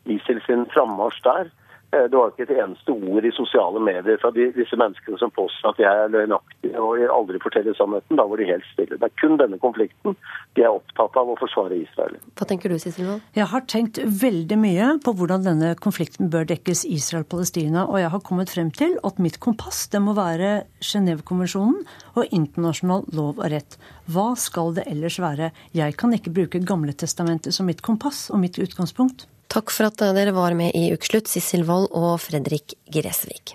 [0.06, 1.52] ISIL sin frammarsj der.
[1.94, 5.32] Eh, det var ikke et eneste ord i sosiale medier fra de, disse menneskene som
[5.36, 8.18] påstår at jeg er løgnaktig og jeg aldri forteller sannheten.
[8.18, 8.98] Da var de helt stille.
[8.98, 10.16] Det er kun denne konflikten
[10.58, 12.18] de er opptatt av å forsvare Israel.
[12.40, 16.86] Hva tenker du, Sissel Jeg har tenkt veldig mye på hvordan denne konflikten bør dekkes
[16.90, 21.84] Israel-Palestina, og jeg har kommet frem til at mitt kompass det må være Genévekonvensjonen
[22.18, 23.78] og internasjonal lov og rett.
[24.10, 25.52] Hva skal det ellers være?
[25.78, 29.28] Jeg kan ikke bruke Gamletestamentet som mitt kompass og mitt utgangspunkt.
[29.54, 33.54] Takk for at dere var med i Ukeslutt, Sissel Wold og Fredrik Gressvik.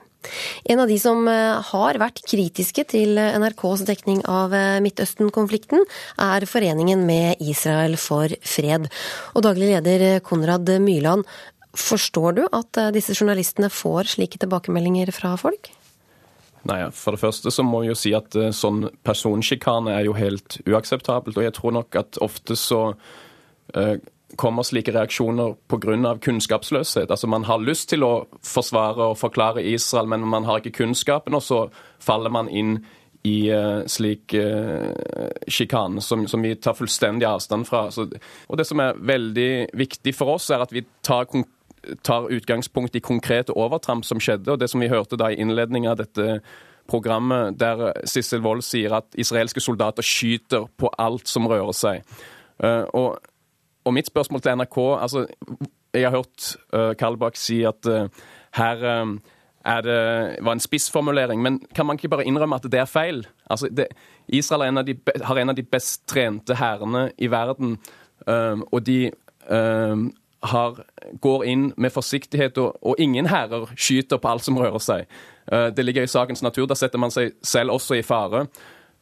[0.70, 5.82] En av de som eh, har vært kritiske til NRKs dekning av eh, Midtøsten-konflikten,
[6.22, 8.86] er Foreningen med Israel for fred.
[9.34, 11.26] Og daglig leder Konrad Myrland,
[11.78, 15.72] forstår du at eh, disse journalistene får slike tilbakemeldinger fra folk?
[16.68, 20.58] Nei, For det første så må vi jo si at sånn personsjikane er jo helt
[20.66, 21.38] uakseptabelt.
[21.38, 22.82] Og jeg tror nok at ofte så
[24.38, 26.14] kommer slike reaksjoner pga.
[26.22, 27.10] kunnskapsløshet.
[27.10, 31.34] Altså Man har lyst til å forsvare og forklare Israel, men man har ikke kunnskapen,
[31.34, 32.78] og så faller man inn
[33.26, 34.94] i uh, slik uh,
[35.50, 37.88] sjikane som, som, vi tar fullstendig avstand fra.
[37.90, 38.06] Så,
[38.48, 41.26] og Det som er veldig viktig for oss, er at vi tar,
[42.06, 44.52] tar utgangspunkt i konkrete overtramp som skjedde.
[44.52, 46.40] og Det som vi hørte da i innledningen av dette
[46.88, 52.06] programmet, der Sissel Wold sier at israelske soldater skyter på alt som rører seg.
[52.62, 53.18] Uh, og
[53.84, 55.26] og mitt spørsmål til NRK altså,
[55.94, 58.08] Jeg har hørt uh, Kalbakk si at uh,
[58.56, 59.18] her uh,
[59.68, 63.26] er det, var en spissformulering, men kan man ikke bare innrømme at det er feil?
[63.50, 63.86] Altså, det,
[64.28, 67.76] Israel en de, har en av de best trente hærene i verden,
[68.26, 69.10] um, og de
[69.50, 70.12] um,
[70.42, 70.80] har,
[71.20, 75.06] går inn med forsiktighet, og, og ingen hærer skyter på alt som rører seg.
[75.52, 76.66] Uh, det ligger i sakens natur.
[76.66, 78.46] Da setter man seg selv også i fare.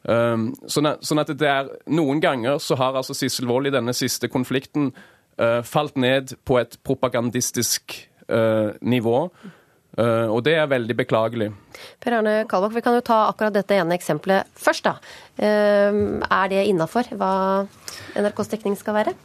[0.07, 3.95] Um, at, sånn, at, det er Noen ganger så har altså Sissel Wold i denne
[3.97, 7.97] siste konflikten uh, falt ned på et propagandistisk
[8.31, 9.25] uh, nivå.
[9.97, 11.51] Uh, og det er veldig beklagelig.
[12.05, 14.87] Per Arne Kalbakk, vi kan jo ta akkurat dette ene eksempelet først.
[14.87, 14.99] da.
[15.41, 17.33] Uh, er det innafor hva
[18.15, 19.17] NRKs dekning skal være?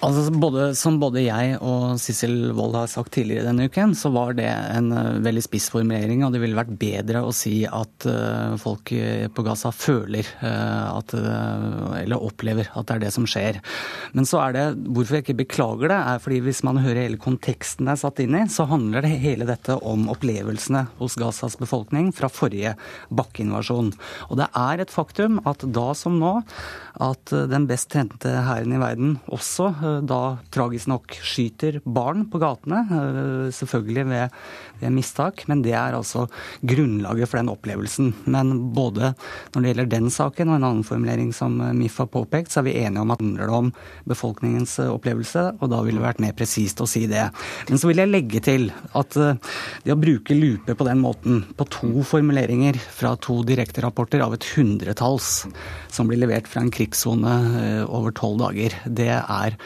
[0.00, 4.32] Altså, både, Som både jeg og Sissel Wold har sagt tidligere denne uken, så var
[4.38, 8.56] det en uh, veldig spiss formulering, og det ville vært bedre å si at uh,
[8.60, 8.92] folk
[9.36, 13.60] på Gaza føler at Eller opplever at det er det som skjer.
[14.16, 17.20] Men så er det Hvorfor jeg ikke beklager det, er fordi hvis man hører hele
[17.20, 21.58] konteksten det er satt inn i, så handler det hele dette om opplevelsene hos Gazas
[21.60, 22.74] befolkning fra forrige
[23.14, 23.92] bakkeinvasjon.
[24.30, 26.34] Og det er et faktum at da som nå,
[27.00, 29.70] at den best trente hæren i verden også
[30.06, 30.20] da
[30.52, 32.80] tragisk nok skyter barn på gatene.
[32.90, 34.36] Eh, selvfølgelig ved,
[34.80, 36.26] ved, mistak, men det er altså
[36.66, 38.12] grunnlaget for den opplevelsen.
[38.30, 39.12] Men både
[39.54, 42.68] når det gjelder den saken og en annen formulering som MIF har påpekt, så er
[42.68, 43.72] vi enige om at det handler om
[44.10, 47.28] befolkningens eh, opplevelse, og da ville det vært mer presist å si det.
[47.70, 51.44] Men så vil jeg legge til at eh, det å bruke lupe på den måten,
[51.56, 55.44] på to formuleringer fra to direkterapporter av et hundretalls
[55.92, 57.36] som blir levert fra en krigssone
[57.86, 59.58] over tolv dager, det er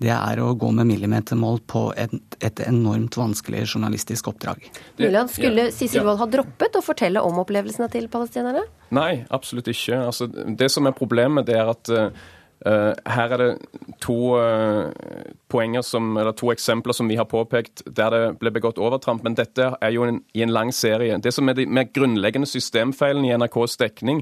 [0.00, 4.64] det er å gå med millimetermål på et, et enormt vanskelig journalistisk oppdrag.
[4.96, 8.64] Mulian, skulle Sissel Wold ha droppet å fortelle om opplevelsene til palestinerne?
[8.96, 9.98] Nei, absolutt ikke.
[10.08, 11.96] Altså, det som er problemet, det er at
[12.60, 14.90] Uh, her er det to uh,
[15.48, 19.32] poenger som, eller to eksempler som vi har påpekt der det ble begått overtramp, men
[19.38, 21.16] dette er jo en, i en lang serie.
[21.24, 24.20] Det som er de mer grunnleggende systemfeilen i NRKs dekning,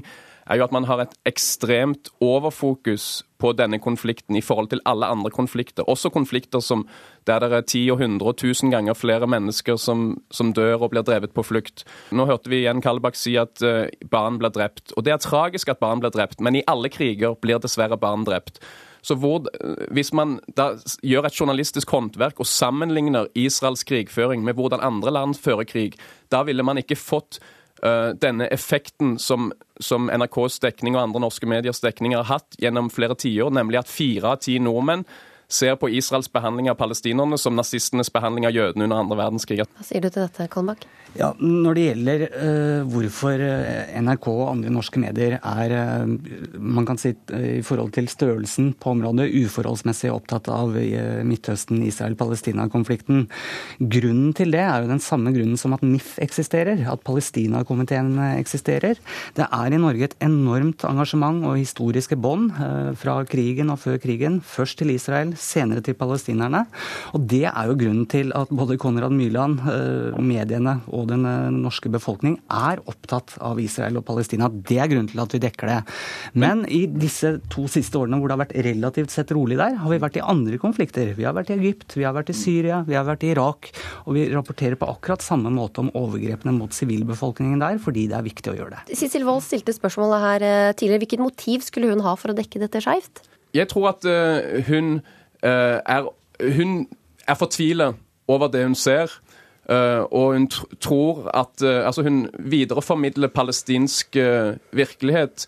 [0.49, 5.07] er jo at man har et ekstremt overfokus på denne konflikten i forhold til alle
[5.07, 5.85] andre konflikter.
[5.87, 6.87] Også konflikter som,
[7.27, 10.91] der det er ti og 100 og tusen ganger flere mennesker som, som, dør og
[10.95, 11.85] blir drevet på flukt.
[12.11, 14.91] Nå hørte vi igjen Kalbakk si at uh, barn blir drept.
[14.97, 18.25] Og det er tragisk at barn blir drept, men i alle kriger blir dessverre barn
[18.27, 18.59] drept.
[19.01, 19.45] Så hvor,
[19.95, 25.37] Hvis man da gjør et journalistisk håndverk og sammenligner Israels krigføring med hvordan andre land
[25.39, 25.95] fører krig,
[26.31, 27.39] da ville man ikke fått
[28.19, 33.15] denne effekten som, som, NRKs dekning og andre norske mediers dekning har hatt gjennom flere
[33.15, 35.05] tiår, nemlig at fire av ti nordmenn
[35.49, 39.63] ser på Israels behandling av palestinerne som nazistenes behandling av jødene under andre verdenskrig.
[39.65, 40.85] Hva sier du til dette, Kolbakk?
[41.17, 46.11] Ja, Når det gjelder uh, hvorfor eh, NRK og andre norske medier er uh,
[46.53, 50.75] man kan si uh, i forhold til størrelsen på området uforholdsmessig opptatt av
[51.25, 53.25] Midtøsten, Israel-Palestina-konflikten
[53.79, 58.99] Grunnen til det er jo den samme grunnen som at NIF eksisterer, at Palestina-komiteen eksisterer.
[59.37, 62.51] Det er i Norge et enormt engasjement og historiske bånd
[62.99, 64.39] fra krigen og før krigen.
[64.45, 66.65] Først til Israel, senere til palestinerne.
[67.17, 69.61] Og det er jo grunnen til at både Konrad Myrland,
[70.19, 71.23] mediene og den
[71.61, 74.49] norske befolkning er opptatt av Israel og Palestina.
[74.49, 75.77] Det er grunnen til at vi dekker det.
[76.39, 79.93] Men i disse to siste årene hvor det har vært relativt sett rolig der, har
[79.93, 81.13] vi vært i andre konflikter.
[81.17, 83.71] Vi har vært i Egypt, vi har vært i Syria, vi har vært i Irak.
[84.05, 88.27] Og vi rapporterer på akkurat samme måte om overgrepene mot sivilbefolkningen der, fordi det er
[88.27, 88.99] viktig å gjøre det.
[88.99, 91.03] Sissel Wold stilte spørsmålet her eh, tidligere.
[91.05, 93.23] Hvilket motiv skulle hun ha for å dekke dette skeivt?
[93.55, 94.99] Jeg tror at uh, hun,
[95.41, 96.09] er,
[96.59, 96.73] hun
[97.25, 97.97] er fortvilet
[98.29, 99.13] over det hun ser.
[99.69, 100.47] Uh, og hun
[100.81, 104.17] tror at Altså, hun videreformidler palestinsk
[104.71, 105.45] virkelighet.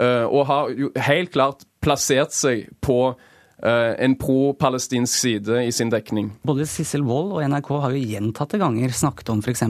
[0.00, 3.31] og har jo helt klart plassert seg på Eh,
[3.62, 6.30] en pro-palestinsk side i sin dekning.
[6.46, 9.62] Både Sissel Wold og NRK har jo gjentatte ganger snakket om f.eks.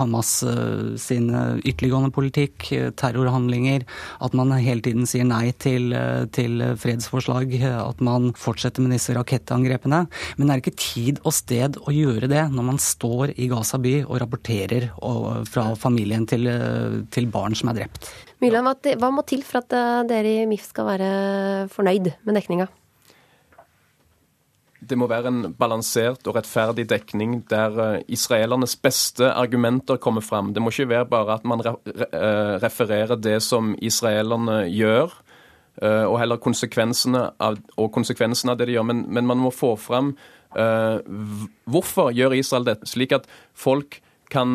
[0.00, 3.86] Hamas eh, sin eh, ytterliggående politikk, terrorhandlinger,
[4.22, 5.94] at man hele tiden sier nei til,
[6.34, 10.04] til fredsforslag, at man fortsetter med disse rakettangrepene.
[10.36, 13.78] Men det er ikke tid og sted å gjøre det når man står i Gaza
[13.82, 14.88] by og rapporterer
[15.50, 16.48] fra familien til,
[17.12, 18.10] til barn som er drept.
[18.42, 21.12] Myrland, hva må til for at dere i MIF skal være
[21.72, 22.68] fornøyd med dekninga?
[24.80, 30.52] Det må være en balansert og rettferdig dekning der eh, israelernes beste argumenter kommer fram.
[30.52, 35.14] Det må ikke være bare at man eh, refererer det som israelerne gjør,
[35.82, 38.88] eh, og heller konsekvensene av, og konsekvensene av det de gjør.
[38.92, 40.16] Men, men man må få fram
[40.56, 43.98] hvorfor gjør Israel dette, slik at folk
[44.32, 44.54] kan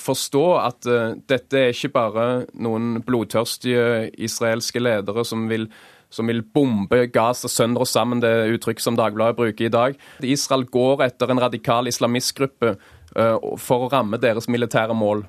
[0.00, 0.86] forstå at
[1.28, 2.24] dette er ikke bare
[2.56, 5.66] noen blodtørstige israelske ledere som vil
[6.10, 9.96] som vil bombe Gaza sønder og sammen, det uttrykk som Dagbladet bruker i dag.
[10.24, 15.24] Israel går etter en radikal islamistgruppe uh, for å ramme deres militære mål.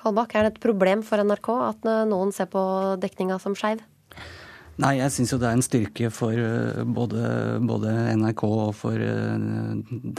[0.00, 2.62] Kalbakk, er det et problem for NRK at noen ser på
[3.02, 3.82] dekninga som skeiv?
[4.80, 7.22] Nei, jeg syns jo det er en styrke for eh, både,
[7.68, 9.34] både, NRK og for eh,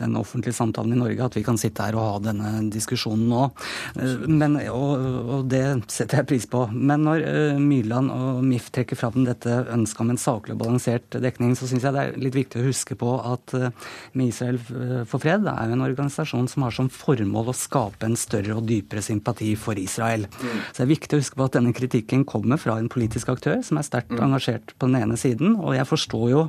[0.02, 3.48] den offentlige samtalen i Norge at vi kan sitte her og ha denne diskusjonen nå.
[3.96, 4.92] Eh, men, og,
[5.38, 6.68] og det setter jeg pris på.
[6.76, 7.26] Men når
[7.62, 11.88] Myrland og MIF trekker fram dette ønsket om en saklig og balansert dekning, så syns
[11.88, 13.54] jeg det er litt viktig å huske på at
[14.18, 14.58] Med Israel
[15.10, 18.66] for fred er jo en organisasjon som har som formål å skape en større og
[18.70, 20.28] dypere sympati for Israel.
[20.30, 20.62] Mm.
[20.70, 23.62] Så det er viktig å huske på at denne kritikken kommer fra en politisk aktør
[23.66, 24.22] som er sterkt mm.
[24.28, 25.56] engasjert engasjert på den ene siden.
[25.60, 26.42] Og jeg forstår jo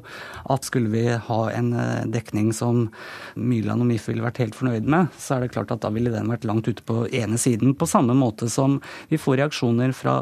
[0.50, 2.90] at skulle vi ha en eh, dekning som
[3.34, 6.12] Myrland og MIF ville vært helt fornøyd med, så er det klart at da ville
[6.12, 7.74] den vært langt ute på ene siden.
[7.74, 10.16] På samme måte som vi får reaksjoner fra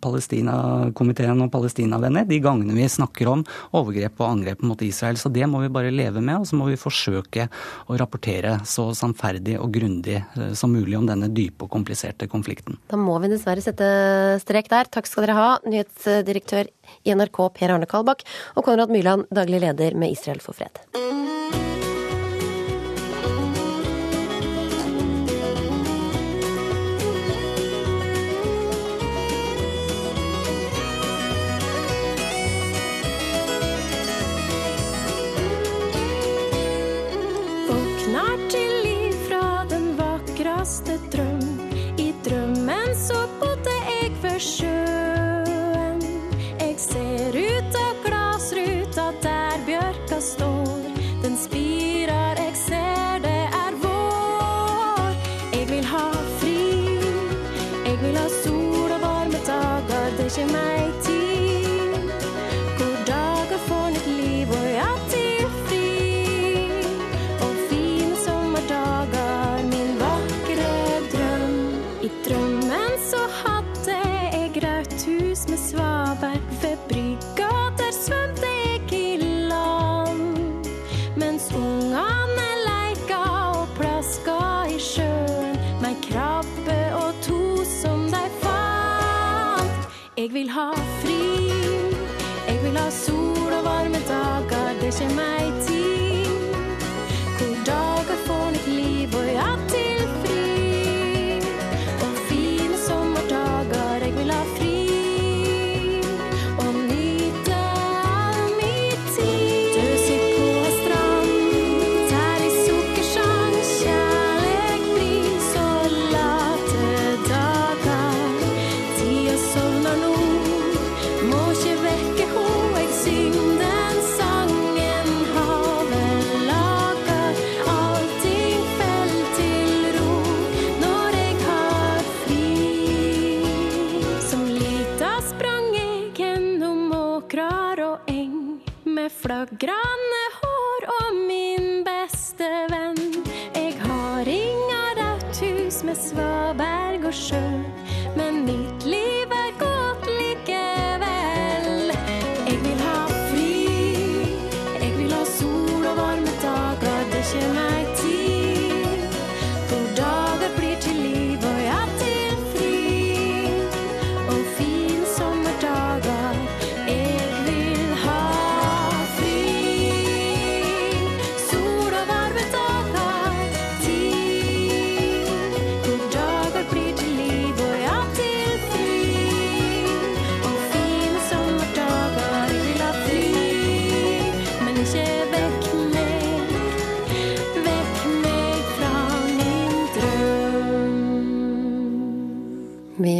[0.00, 5.18] Palestina-komiteen og palestinavenner de gangene vi snakker om overgrep og angrep mot Israel.
[5.20, 7.48] Så det må vi bare leve med, og så må vi forsøke
[7.88, 12.78] å rapportere så sannferdig og grundig eh, som mulig om denne dype og kompliserte konflikten.
[12.90, 13.88] Da må vi dessverre sette
[14.42, 14.88] strek der.
[14.92, 16.68] Takk skal dere ha, nyhetsdirektør
[17.02, 18.24] i NRK Per Arne Kalbakk
[18.54, 20.84] og Konrad Myrland, daglig leder med Israel for fred.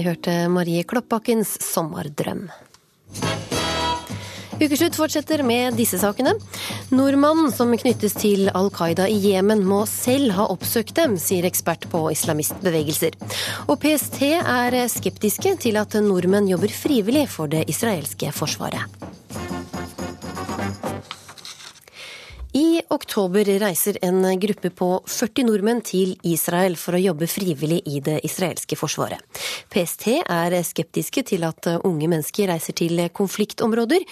[0.04, 2.50] Vi hørte Marie Kloppbakkens 'Sommerdrøm'.
[4.60, 6.34] Ukeslutt fortsetter med disse sakene.
[6.92, 11.88] Nordmannen som knyttes til Al Qaida i Jemen må selv ha oppsøkt dem, sier ekspert
[11.88, 13.16] på islamistbevegelser.
[13.64, 18.84] Og PST er skeptiske til at nordmenn jobber frivillig for det israelske forsvaret.
[22.54, 27.98] I oktober reiser en gruppe på 40 nordmenn til Israel for å jobbe frivillig i
[27.98, 29.18] det israelske forsvaret.
[29.74, 34.04] PST er skeptiske til at unge mennesker reiser til konfliktområder.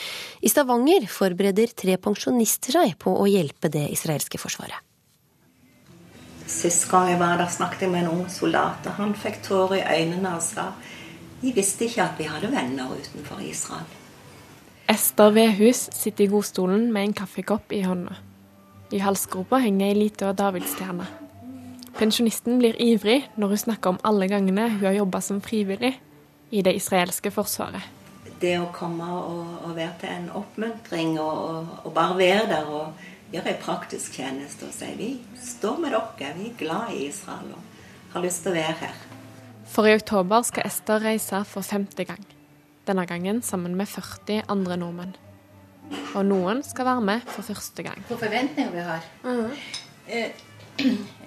[0.43, 4.75] I Stavanger forbereder tre pensjonister seg på å hjelpe det israelske forsvaret.
[6.51, 8.91] Sist gang jeg var der, snakket jeg med en ung soldat.
[8.91, 10.73] og Han fikk tårer i øynene og sa
[11.45, 13.87] vi visste ikke at vi hadde venner utenfor Israel.
[14.91, 18.19] Ester Vehus sitter i godstolen med en kaffekopp i hånda.
[18.93, 21.07] I halsgropa henger ei lita davidsstjerne.
[21.97, 25.95] Pensjonisten blir ivrig når hun snakker om alle gangene hun har jobba som frivillig
[26.53, 27.87] i det israelske forsvaret.
[28.43, 32.69] Det å komme og, og være til en oppmuntring og, og, og bare være der
[32.69, 37.07] og gjøre en praktisk tjeneste og si vi står med dere, vi er glad i
[37.09, 39.03] Israel og har lyst til å være her.
[39.73, 42.21] For i oktober skal Ester reise for femte gang.
[42.85, 45.17] Denne gangen sammen med 40 andre nordmenn.
[46.15, 48.05] Og noen skal være med for første gang.
[48.09, 49.05] På forventninger vi har.
[50.09, 50.31] Eh,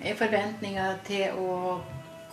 [0.10, 1.78] er forventninger til å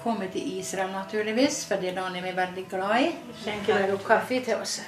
[0.02, 3.12] komme til Israel, naturligvis, for det landet vi er veldig glad i.
[3.44, 4.80] Skjenker dere opp kaffe til oss.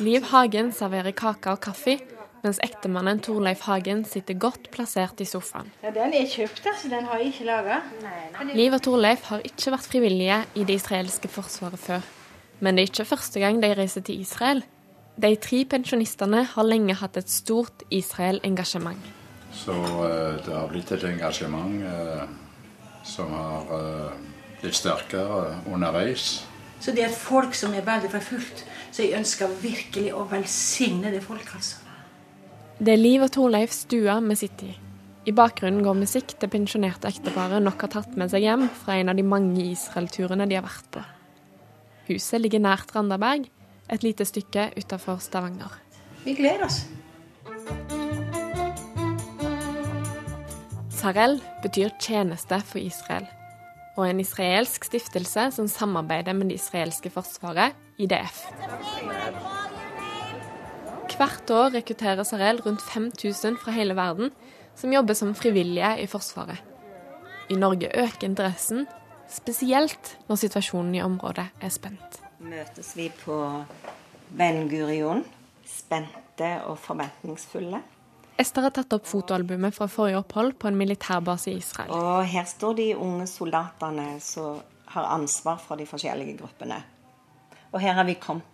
[0.00, 1.98] Liv Hagen serverer kake og kaffe,
[2.44, 5.72] mens ektemannen Torleif Hagen sitter godt plassert i sofaen.
[5.82, 6.88] Ja, den er kjøpt, altså.
[6.92, 7.80] Den har jeg ikke laga.
[8.54, 12.06] Liv og Torleif har ikke vært frivillige i det israelske forsvaret før.
[12.64, 14.64] Men det er ikke første gang de reiser til Israel.
[15.18, 19.00] De tre pensjonistene har lenge hatt et stort Israel-engasjement.
[19.50, 22.22] Så eh, det har blitt et engasjement eh,
[23.02, 24.12] som har eh,
[24.60, 26.44] blitt sterkere underveis.
[26.78, 28.62] Så det er et folk som er veldig forfulgt.
[28.92, 31.82] Så jeg ønsker virkelig å velsigne det folket, altså.
[32.78, 34.76] Det er Liv og Torleif stua vi sitter i.
[35.26, 39.10] I bakgrunnen går musikk det pensjonerte ekteparet nok har tatt med seg hjem fra en
[39.10, 41.02] av de mange Israel-turene de har vært på.
[42.06, 43.50] Huset ligger nært Randaberg,
[43.92, 45.72] et lite stykke utafor Stavanger.
[46.24, 46.82] Vi gleder oss.
[50.98, 53.26] Sarel betyr tjeneste for Israel,
[53.96, 58.44] og en israelsk stiftelse som samarbeider med det israelske forsvaret, IDF.
[61.18, 64.30] Hvert år rekrutterer Sarel rundt 5000 fra hele verden
[64.78, 66.62] som jobber som frivillige i Forsvaret.
[67.50, 68.86] I Norge øker interessen,
[69.28, 72.27] spesielt når situasjonen i området er spent.
[72.38, 73.36] Møtes vi på
[74.38, 75.24] Ben Gurion,
[75.66, 77.80] spente og forventningsfulle.
[78.38, 81.90] Ester har tatt opp fotoalbumet fra forrige opphold på en militærbase i Israel.
[81.90, 84.60] Og her står de unge soldatene som
[84.92, 86.78] har ansvar for de forskjellige gruppene.
[87.72, 88.46] Og her har vi kommet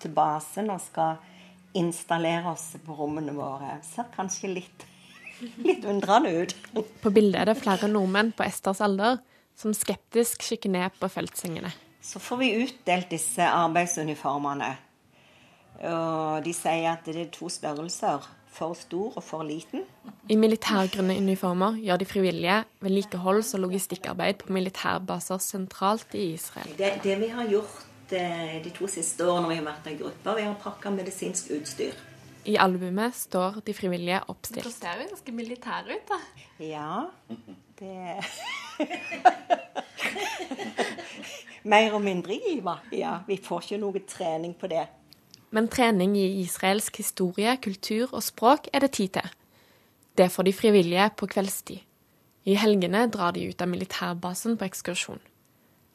[0.00, 1.18] til basen og skal
[1.76, 3.76] installere oss på rommene våre.
[3.84, 4.86] Ser kanskje litt,
[5.66, 6.56] litt undrende ut.
[7.02, 9.20] På bildet er det flere nordmenn på Esters alder
[9.58, 11.74] som skeptisk kikker ned på feltsengene.
[12.08, 14.70] Så får vi utdelt disse arbeidsuniformene.
[15.84, 18.24] Og de sier at det er to størrelser.
[18.58, 19.84] For stor og for liten.
[20.32, 26.72] I militærgrønne uniformer gjør de frivillige vedlikeholds- og logistikkarbeid på militærbaser sentralt i Israel.
[26.78, 30.40] Det, det vi har gjort eh, de to siste årene vi har vært i grupper,
[30.40, 31.94] vi har pakka medisinsk utstyr.
[32.48, 34.64] I albumet står de frivillige oppstilt.
[34.64, 36.20] Det ser jo ganske militær ut, da.
[36.64, 36.92] Ja,
[37.78, 38.24] det
[41.64, 42.84] Mer og mindre giver.
[42.92, 44.86] Ja, vi får ikke noe trening på det.
[45.50, 49.34] Men trening i israelsk historie, kultur og språk er det tid til.
[50.18, 51.84] Det får de frivillige på kveldstid.
[52.44, 55.20] I helgene drar de ut av militærbasen på ekskursjon.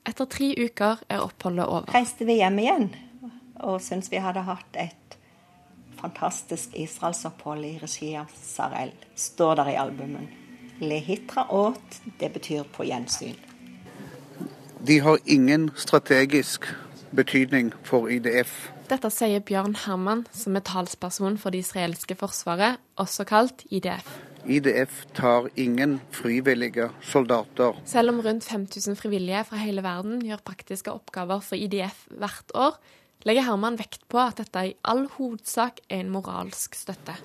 [0.06, 1.94] Etter tre uker er oppholdet over.
[1.96, 2.88] Reiste vi hjem igjen
[3.64, 5.18] og syntes vi hadde hatt et
[6.00, 8.92] fantastisk israelsopphold i regi av Sarel.
[9.16, 10.28] Står der i albumen.
[10.84, 13.38] Lehitraot, det betyr på gjensyn.
[14.88, 16.66] De har ingen strategisk
[17.16, 18.52] betydning for IDF.
[18.90, 24.10] Dette sier Bjørn Herman, som er talsperson for det israelske forsvaret, også kalt IDF.
[24.44, 27.80] IDF tar ingen frivillige soldater.
[27.88, 32.76] Selv om rundt 5000 frivillige fra hele verden gjør praktiske oppgaver for IDF hvert år,
[33.24, 37.16] legger Herman vekt på at dette i all hovedsak er en moralsk støtte.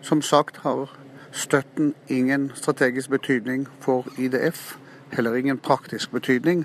[0.00, 0.88] Som sagt har
[1.36, 4.78] støtten ingen strategisk betydning for IDF,
[5.12, 6.64] heller ingen praktisk betydning.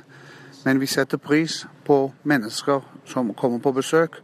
[0.66, 4.20] Men vi setter pris på mennesker som kommer på besøk.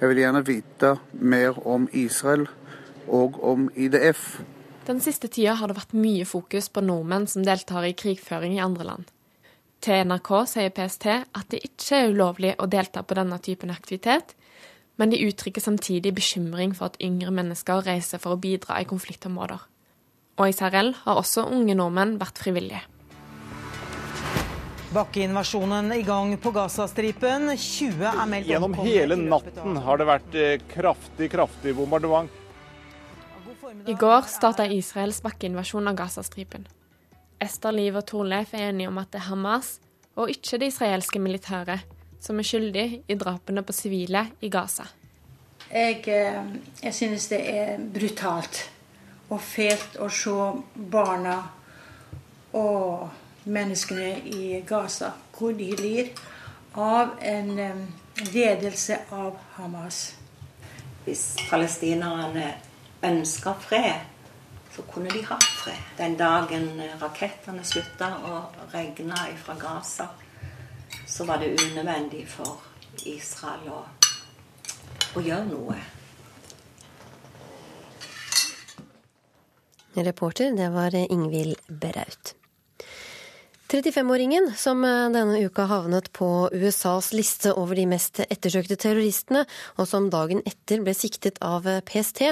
[0.00, 2.46] Jeg vil gjerne vite mer om Israel
[3.08, 4.40] og om IDF.
[4.86, 8.62] Den siste tida har det vært mye fokus på nordmenn som deltar i krigføring i
[8.64, 9.08] andre land.
[9.84, 14.34] Til NRK sier PST at det ikke er ulovlig å delta på denne typen aktivitet,
[14.98, 19.60] men de uttrykker samtidig bekymring for at yngre mennesker reiser for å bidra i konfliktområder.
[20.38, 22.82] Og i Israel har også unge nordmenn vært frivillige.
[24.92, 27.50] Bakkeinvasjonen i gang på Gazastripen.
[27.58, 32.32] 20 er meldt Gjennom hele natten har det vært eh, kraftig, kraftig bombardement.
[33.84, 36.64] I går starta Israels bakkeinvasjon av Gazastripen.
[37.36, 39.74] Ester Liv og Torleif er enige om at det er Hamas,
[40.16, 41.84] og ikke det israelske militæret,
[42.24, 44.88] som er skyldig i drapene på sivile i Gaza.
[45.68, 46.42] Jeg, eh,
[46.80, 48.64] jeg synes det er brutalt
[49.28, 50.52] og fælt å se
[50.88, 51.42] barna
[52.56, 53.10] og
[53.48, 56.12] menneskene i Gaza, hvor de lir
[56.74, 57.58] av en
[58.32, 60.14] ledelse av Hamas.
[61.04, 62.52] Hvis palestinerne
[63.02, 64.06] ønska fred,
[64.76, 65.84] så kunne de hatt fred.
[65.98, 66.68] Den dagen
[67.00, 68.40] rakettene slutta å
[68.72, 70.08] regne fra Gaza,
[71.06, 72.60] så var det unødvendig for
[73.08, 73.84] Israel å,
[75.16, 75.78] å gjøre noe.
[79.98, 82.37] Reporter, det var Ingvild Braut.
[83.68, 84.80] 35-åringen som
[85.12, 89.42] denne uka havnet på USAs liste over de mest ettersøkte terroristene,
[89.76, 92.22] og som dagen etter ble siktet av PST,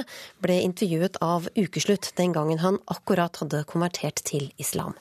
[0.40, 4.96] ble intervjuet av Ukeslutt den gangen han akkurat hadde konvertert til islam.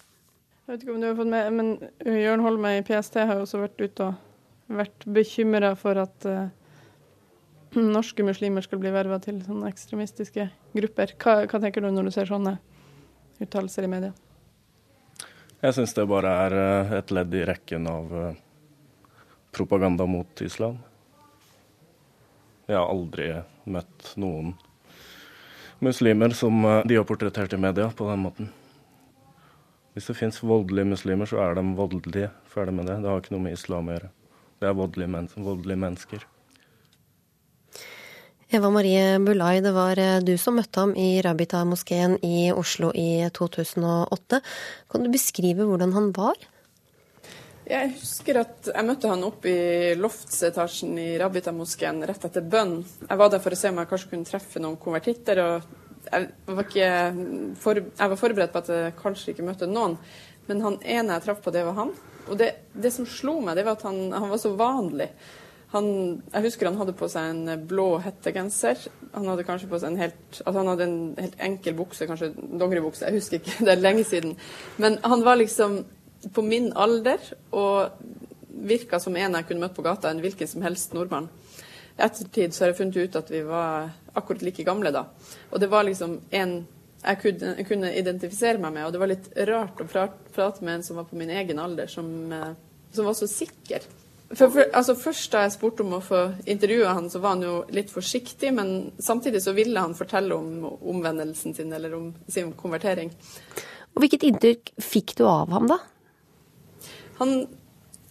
[0.66, 3.64] Jeg vet ikke om du har fått med, men Jørn Holme i PST har også
[3.64, 6.50] vært ute og vært bekymra for at uh,
[7.96, 11.16] norske muslimer skal bli verva til sånne ekstremistiske grupper.
[11.16, 12.58] Hva, hva tenker du når du ser sånne
[13.40, 14.12] uttalelser i media?
[15.64, 18.42] Jeg syns det bare er eh, et ledd i rekken av eh,
[19.56, 20.82] propaganda mot islam.
[22.68, 23.30] Jeg har aldri
[23.72, 24.52] møtt noen
[25.80, 28.52] muslimer som eh, de har portrettert i media på den måten.
[29.96, 32.34] Hvis det fins voldelige muslimer, så er de voldelige.
[32.52, 33.00] Ferdig med det.
[33.00, 34.10] Det har ikke noe med islam å gjøre.
[34.60, 36.26] Det er voldelige, men voldelige mennesker.
[38.56, 43.26] Eva Marie Bulai, det var eh, du som møtte ham i Rabita-moskeen i Oslo i
[43.36, 44.40] 2008.
[44.92, 46.40] Kan du beskrive hvordan han var?
[47.68, 49.58] Jeg husker at jeg møtte han opp i
[50.00, 52.78] loftsetasjen i Rabita-moskeen rett etter bønn.
[53.10, 55.44] Jeg var der for å se om jeg kanskje kunne treffe noen konvertitter.
[55.44, 56.74] og jeg var,
[57.60, 59.98] for, jeg var forberedt på at jeg kanskje ikke møtte noen,
[60.48, 61.92] men han ene jeg traff på, det var han.
[62.30, 65.10] Og det, det som slo meg, det var at han, han var så vanlig.
[65.76, 65.88] Han,
[66.32, 68.80] jeg husker han hadde på seg en blå hettegenser.
[69.16, 72.32] Han hadde kanskje på seg en helt, altså han hadde en helt enkel bukse, kanskje
[72.36, 73.04] dongeribukse.
[73.10, 74.38] Jeg husker ikke, det er lenge siden.
[74.82, 75.82] Men han var liksom
[76.34, 77.22] på min alder
[77.54, 78.00] og
[78.66, 81.28] virka som en jeg kunne møtt på gata, en hvilken som helst nordmann.
[81.96, 85.06] I ettertid så har jeg funnet ut at vi var akkurat like gamle da.
[85.52, 86.62] Og det var liksom en
[87.06, 90.80] jeg kunne, jeg kunne identifisere meg med, og det var litt rart å prate med
[90.80, 92.56] en som var på min egen alder, som, eh,
[92.96, 93.86] som var så sikker.
[94.34, 97.46] For, for, altså Først da jeg spurte om å få intervjue han, så var han
[97.46, 102.54] jo litt forsiktig, men samtidig så ville han fortelle om omvendelsen sin, eller om sin
[102.58, 103.14] konvertering.
[103.94, 105.78] Og Hvilket inntrykk fikk du av ham, da?
[107.20, 107.46] Han,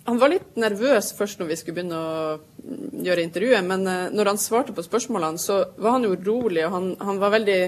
[0.06, 4.32] han var litt nervøs først når vi skulle begynne å gjøre intervjuet, men uh, når
[4.32, 7.58] han svarte på spørsmålene, så var han jo rolig, og han, han var veldig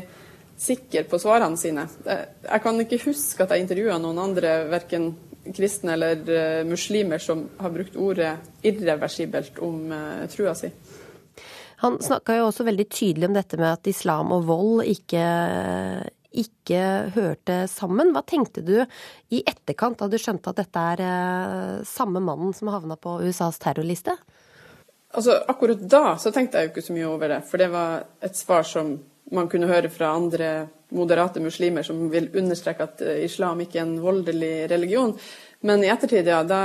[0.57, 1.85] sikker på svarene sine.
[2.07, 5.11] Jeg kan ikke huske at jeg intervjua noen andre, verken
[5.55, 8.37] kristne eller uh, muslimer som har brukt ordet
[8.67, 10.71] irreversibelt om uh, trua si.
[11.85, 15.25] Han snakka jo også veldig tydelig om dette med at islam og vold ikke,
[16.33, 16.83] ikke
[17.17, 18.15] hørte sammen.
[18.17, 22.73] Hva tenkte du i etterkant da du skjønte at dette er uh, samme mannen som
[22.73, 24.17] havna på USAs terrorliste?
[25.17, 28.09] Altså, Akkurat da så tenkte jeg jo ikke så mye over det, for det var
[28.25, 28.97] et svar som
[29.35, 33.99] man kunne høre fra andre moderate muslimer som vil understreke at islam ikke er en
[34.03, 35.17] voldelig religion.
[35.67, 36.61] Men i ettertid, ja, da,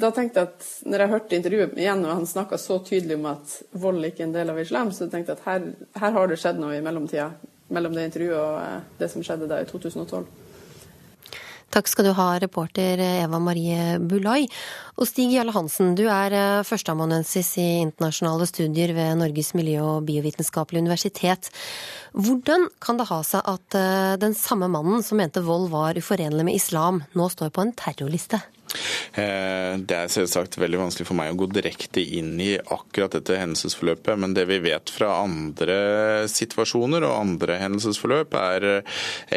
[0.00, 3.28] da tenkte jeg at når jeg hørte intervjuet igjen, og han snakka så tydelig om
[3.34, 6.30] at vold ikke er en del av islam, så tenkte jeg at her, her har
[6.30, 7.30] det skjedd noe i mellomtida.
[7.74, 10.47] Mellom det intervjuet og det som skjedde da i 2012.
[11.68, 14.46] Takk skal du ha, reporter Eva Marie Bulai.
[14.96, 20.06] Og Stig Jarle Hansen, du er eh, førsteamanuensis i internasjonale studier ved Norges miljø- og
[20.08, 21.50] biovitenskapelige universitet.
[22.12, 26.46] Hvordan kan det ha seg at eh, den samme mannen som mente vold var uforenlig
[26.46, 28.40] med islam, nå står på en terrorliste?
[29.16, 33.38] Eh, Det er selvsagt veldig vanskelig for meg å gå direkte inn i akkurat dette
[33.40, 38.68] hendelsesforløpet, men det vi vet fra andre situasjoner og andre hendelsesforløp, er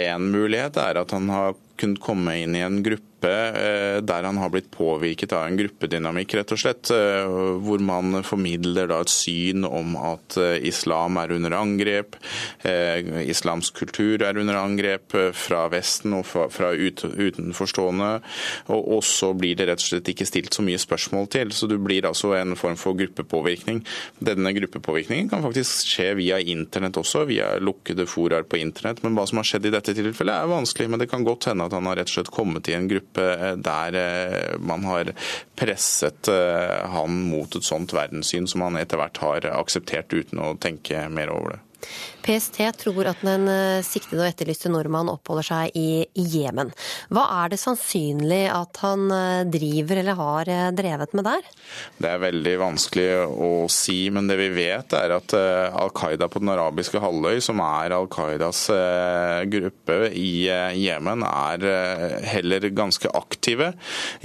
[0.07, 4.37] en mulighet er at han har kunnet komme inn i en gruppe eh, der han
[4.41, 6.91] har blitt påvirket av en gruppedynamikk, rett og slett.
[6.91, 7.27] eh,
[7.61, 12.15] Hvor man formidler da et syn om at eh, islam er under angrep,
[12.63, 18.09] islamsk kultur er under angrep fra Vesten og fra, utenforstående.
[18.71, 21.51] Og, så blir det rett og slett ikke stilt så mye spørsmål til.
[21.55, 23.83] Så du blir altså en form for gruppepåvirkning.
[24.19, 29.03] Denne gruppepåvirkningen kan faktisk skje via internett også, via lukkede foraer på internett.
[29.03, 30.89] Men hva som har skjedd i dette tilfellet er vanskelig.
[30.91, 33.10] Men det kan godt hende at han har rett og slett kommet i en gruppe
[33.15, 35.11] der eh, man har
[35.55, 40.53] presset eh, han mot et sånt verdenssyn som han etter hvert har akseptert uten å
[40.61, 41.61] tenke mer over det.
[42.21, 46.71] PST tror at den eh, siktede og etterlyste nordmannen oppholder seg i Jemen.
[47.13, 51.49] Hva er det sannsynlig at han eh, driver eller har eh, drevet med der?
[51.97, 56.41] Det er veldig vanskelig å si, men det vi vet er at Al Qaida på
[56.41, 58.63] den arabiske halvøy, som er Al Qaidas
[59.51, 60.47] gruppe i
[60.81, 61.65] Jemen, er
[62.27, 63.71] heller ganske aktive.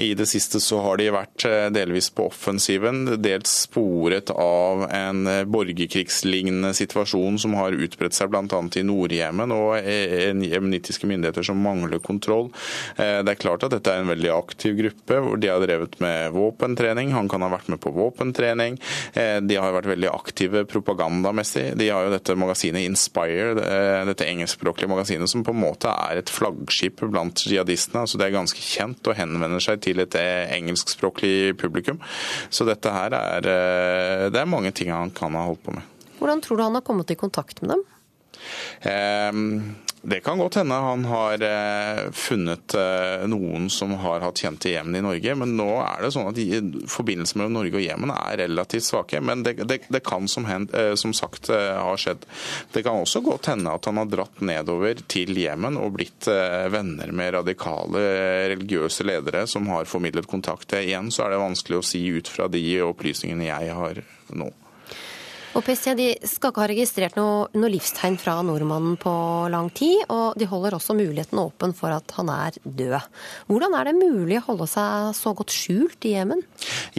[0.03, 5.23] I det siste så har de vært delvis på offensiven, dels sporet av en
[5.53, 8.45] borgerkrigslignende situasjon som har utbredt seg bl.a.
[8.47, 9.77] i Nord-Jemen, og
[10.47, 12.51] jemenittiske myndigheter som mangler kontroll.
[12.97, 15.99] Eh, Det er klart at dette er en veldig aktiv gruppe, hvor de har drevet
[16.01, 17.13] med våpentrening.
[17.17, 18.79] Han kan ha vært med på våpentrening.
[19.15, 21.77] Eh, De har vært veldig aktive propagandamessig.
[21.77, 26.19] De har jo dette magasinet Inspire, eh, dette engelskspråklige magasinet, som på en måte er
[26.19, 28.05] et flaggskip blant jihadistene.
[28.05, 31.99] Altså det er ganske kjent og henvender seg til et engelskspråklig publikum.
[32.51, 33.41] Så dette her er
[34.27, 35.96] Det er mange ting han kan ha holdt på med.
[36.19, 37.85] Hvordan tror du han har kommet i kontakt med dem?
[38.81, 39.75] Ehm,
[40.07, 44.77] Det kan godt hende han har eh, funnet eh, noen som har hatt kjent til
[44.77, 46.39] Jemen i Norge, men nå er det sånn at
[46.93, 49.19] forbindelsen mellom Norge og Jemen er relativt svake.
[49.19, 52.23] Men det, det, det kan som, hen, eh, som sagt ha skjedd.
[52.77, 56.31] Det kan også godt hende at han har dratt nedover til Jemen og blitt
[56.71, 58.05] venner med radikale
[58.53, 60.77] religiøse ledere som har formidlet kontakt.
[60.77, 64.05] Igjen så er det vanskelig å si ut fra de opplysningene jeg har
[64.39, 64.53] nå.
[65.57, 69.13] Og PST de skal ikke ha registrert noe, noe livstegn fra nordmannen på
[69.49, 72.99] lang tid, og de holder også muligheten åpen for at han er død.
[73.49, 76.43] Hvordan er det mulig å holde seg så godt skjult i Jemen?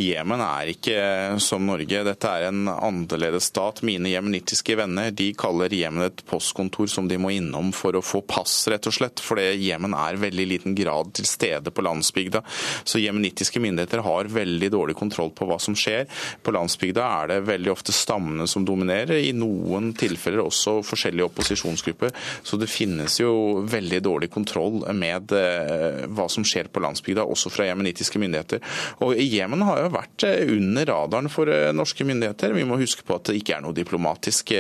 [0.02, 0.98] Jemen er ikke
[1.44, 2.02] som Norge.
[2.08, 3.84] Dette er en annerledes stat.
[3.86, 8.24] Mine jemenittiske venner de kaller Jemen et postkontor som de må innom for å få
[8.26, 9.22] pass, rett og slett.
[9.22, 12.42] Fordi Jemen er veldig liten grad til stede på landsbygda.
[12.82, 16.10] Så jemenittiske myndigheter har veldig dårlig kontroll på hva som skjer.
[16.42, 22.14] På landsbygda er det veldig ofte stammene som dominerer, i noen tilfeller også forskjellige opposisjonsgrupper.
[22.44, 27.52] Så det finnes jo veldig dårlig kontroll med eh, hva som skjer på landsbygda, også
[27.54, 28.64] fra jemenittiske myndigheter.
[29.06, 32.56] Og Jemen har jo vært eh, under radaren for eh, norske myndigheter.
[32.58, 34.54] Vi må huske på at det ikke er noe diplomatisk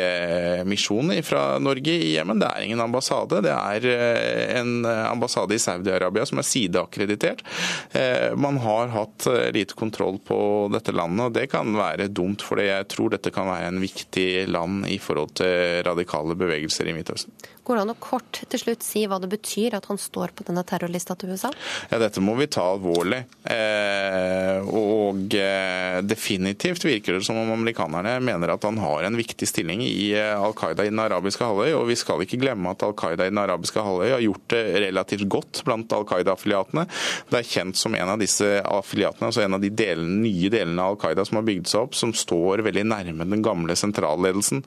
[0.67, 2.39] misjon fra Norge i Jemen.
[2.41, 3.39] Det er ingen ambassade.
[3.45, 3.85] Det er
[4.59, 7.43] en ambassade i Saudi-Arabia som er sideakkreditert.
[8.39, 10.39] Man har hatt lite kontroll på
[10.73, 14.47] dette landet, og det kan være dumt, for jeg tror dette kan være en viktig
[14.49, 17.33] land i forhold til radikale bevegelser i Midtøsten.
[17.67, 20.45] Går det an å kort til slutt si hva det betyr at han står på
[20.47, 21.49] denne terrorlista til USA?
[21.91, 23.17] Ja, Dette må vi ta alvorlig.
[23.43, 29.49] Eh, og eh, definitivt virker det som om amerikanerne mener at han har en viktig
[29.51, 31.73] stilling i eh, Al Qaida i den arabiske halvøy.
[31.75, 34.63] Og vi skal ikke glemme at Al Qaida i den arabiske halvøy har gjort det
[34.85, 36.87] relativt godt blant Al Qaida-affiliatene.
[37.27, 40.87] Det er kjent som en av disse affiliatene, altså en av de delene, nye delene
[40.87, 44.63] av Al Qaida som har bygd seg opp, som står veldig nærme den gamle sentralledelsen.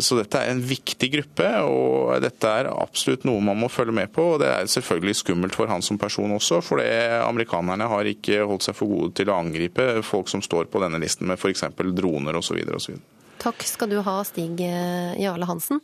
[0.00, 4.12] Så dette er en viktig gruppe, og dette er absolutt noe man må følge med
[4.14, 4.34] på.
[4.34, 8.68] og Det er selvfølgelig skummelt for han som person også, for amerikanerne har ikke holdt
[8.68, 11.66] seg for gode til å angripe folk som står på denne listen med f.eks.
[11.96, 12.60] droner osv.
[12.76, 12.98] osv.
[13.38, 15.80] Takk skal du ha, Stig eh, Jarle Hansen.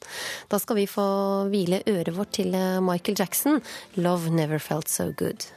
[0.50, 1.04] Da skal vi få
[1.52, 3.62] hvile øret vårt til eh, Michael Jackson.
[3.94, 5.52] 'Love Never Felt So Good'.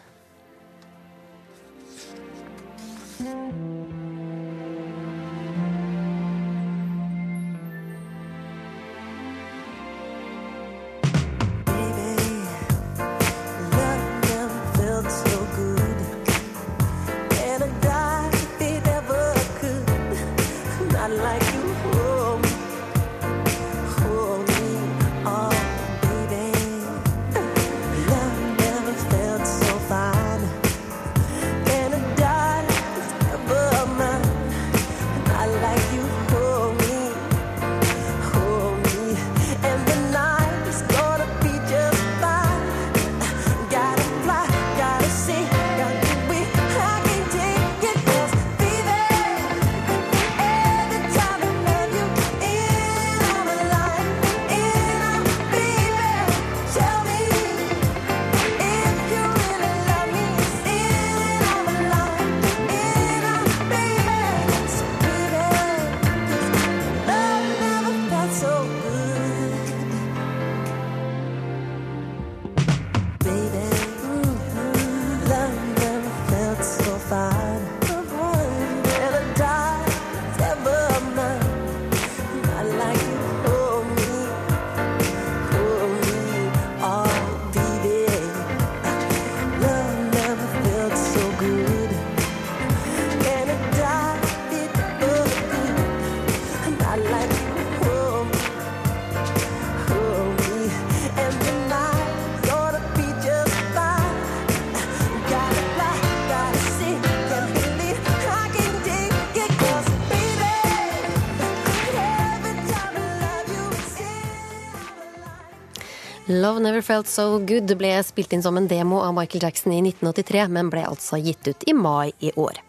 [116.47, 119.81] Love Never Felt So Good ble spilt inn som en demo av Michael Jackson i
[119.81, 122.61] 1983, men ble altså gitt ut i mai i år.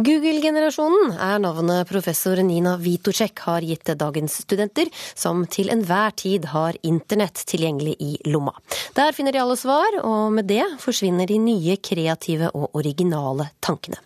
[0.00, 6.78] Google-generasjonen er navnet professor Nina Vitocek har gitt dagens studenter, som til enhver tid har
[6.80, 8.54] internett tilgjengelig i lomma.
[8.96, 14.00] Der finner de alle svar, og med det forsvinner de nye kreative og originale tankene.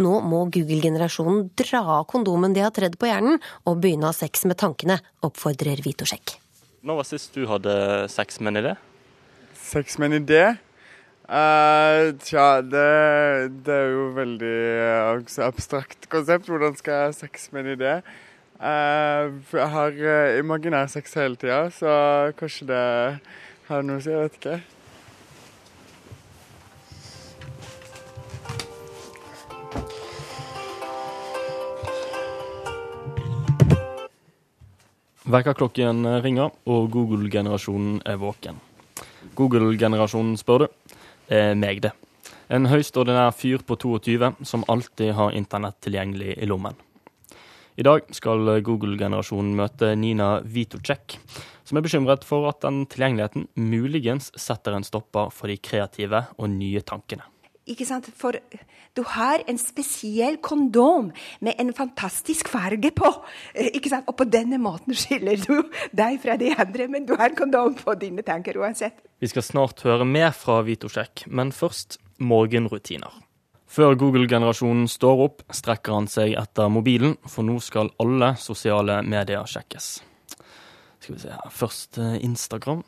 [0.00, 3.36] Nå må Google-generasjonen dra av kondomen de har tredd på hjernen,
[3.68, 4.96] og begynne å ha sex med tankene,
[5.28, 6.38] oppfordrer Vitocek.
[6.84, 7.74] Når var sist du hadde
[8.12, 8.72] sex med en idé?
[9.56, 10.42] Sex med en idé?
[11.24, 12.82] Uh, tja, det,
[13.64, 14.58] det er jo veldig
[15.16, 16.44] uh, abstrakt konsept.
[16.52, 17.94] Hvordan skal jeg ha sex med en idé?
[18.60, 21.96] Uh, jeg har uh, imaginær sex hele tida, så
[22.36, 22.84] kanskje det
[23.72, 24.12] har noe å si.
[24.12, 24.60] Jeg vet ikke.
[35.24, 38.58] Vekkerklokken ringer, og Google-generasjonen er våken.
[39.32, 40.96] Google-generasjonen spør du.
[41.30, 41.94] Det er meg, det.
[42.52, 46.76] En høyst ordinær fyr på 22 som alltid har internett tilgjengelig i lommen.
[47.80, 51.16] I dag skal Google-generasjonen møte Nina Vitocek,
[51.64, 56.52] som er bekymret for at den tilgjengeligheten muligens setter en stopper for de kreative og
[56.52, 57.24] nye tankene.
[57.70, 58.10] Ikke sant?
[58.12, 58.36] For
[58.94, 61.08] du har en spesiell kondom
[61.40, 63.08] med en fantastisk farge på.
[63.54, 64.08] Eh, Ikke sant?
[64.10, 65.62] Og på denne måten skiller du
[65.96, 69.00] deg fra de andre, men du har kondom på dine tanker uansett.
[69.18, 73.22] Vi skal snart høre mer fra Vitosjekk, men først morgenrutiner.
[73.74, 79.48] Før Google-generasjonen står opp, strekker han seg etter mobilen, for nå skal alle sosiale medier
[79.50, 79.88] sjekkes.
[81.00, 81.48] Skal vi se her.
[81.50, 82.84] Først eh, Instagram.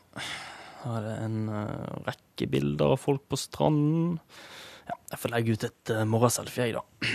[0.84, 4.20] Her er det en eh, rekke bilder av folk på stranden.
[4.86, 7.12] Ja, jeg får legge ut et uh, morgenselfie, jeg, da.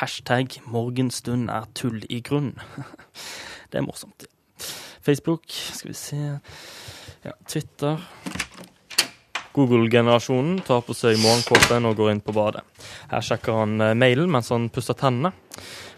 [0.00, 2.56] Hashtag 'morgenstund er tull i grunn'.
[3.70, 4.26] det er morsomt.
[4.26, 4.30] Ja.
[5.02, 6.40] Facebook, skal vi se
[7.22, 7.98] Ja, Twitter.
[9.52, 12.62] Google-generasjonen tar på seg morgenkåpen og går inn på badet.
[13.10, 15.34] Her sjekker han eh, mailen mens han pusser tennene.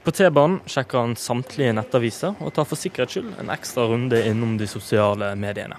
[0.04, 4.58] På T-banen sjekker han samtlige nettaviser og tar for sikkerhets skyld en ekstra runde innom
[4.60, 5.78] de sosiale mediene.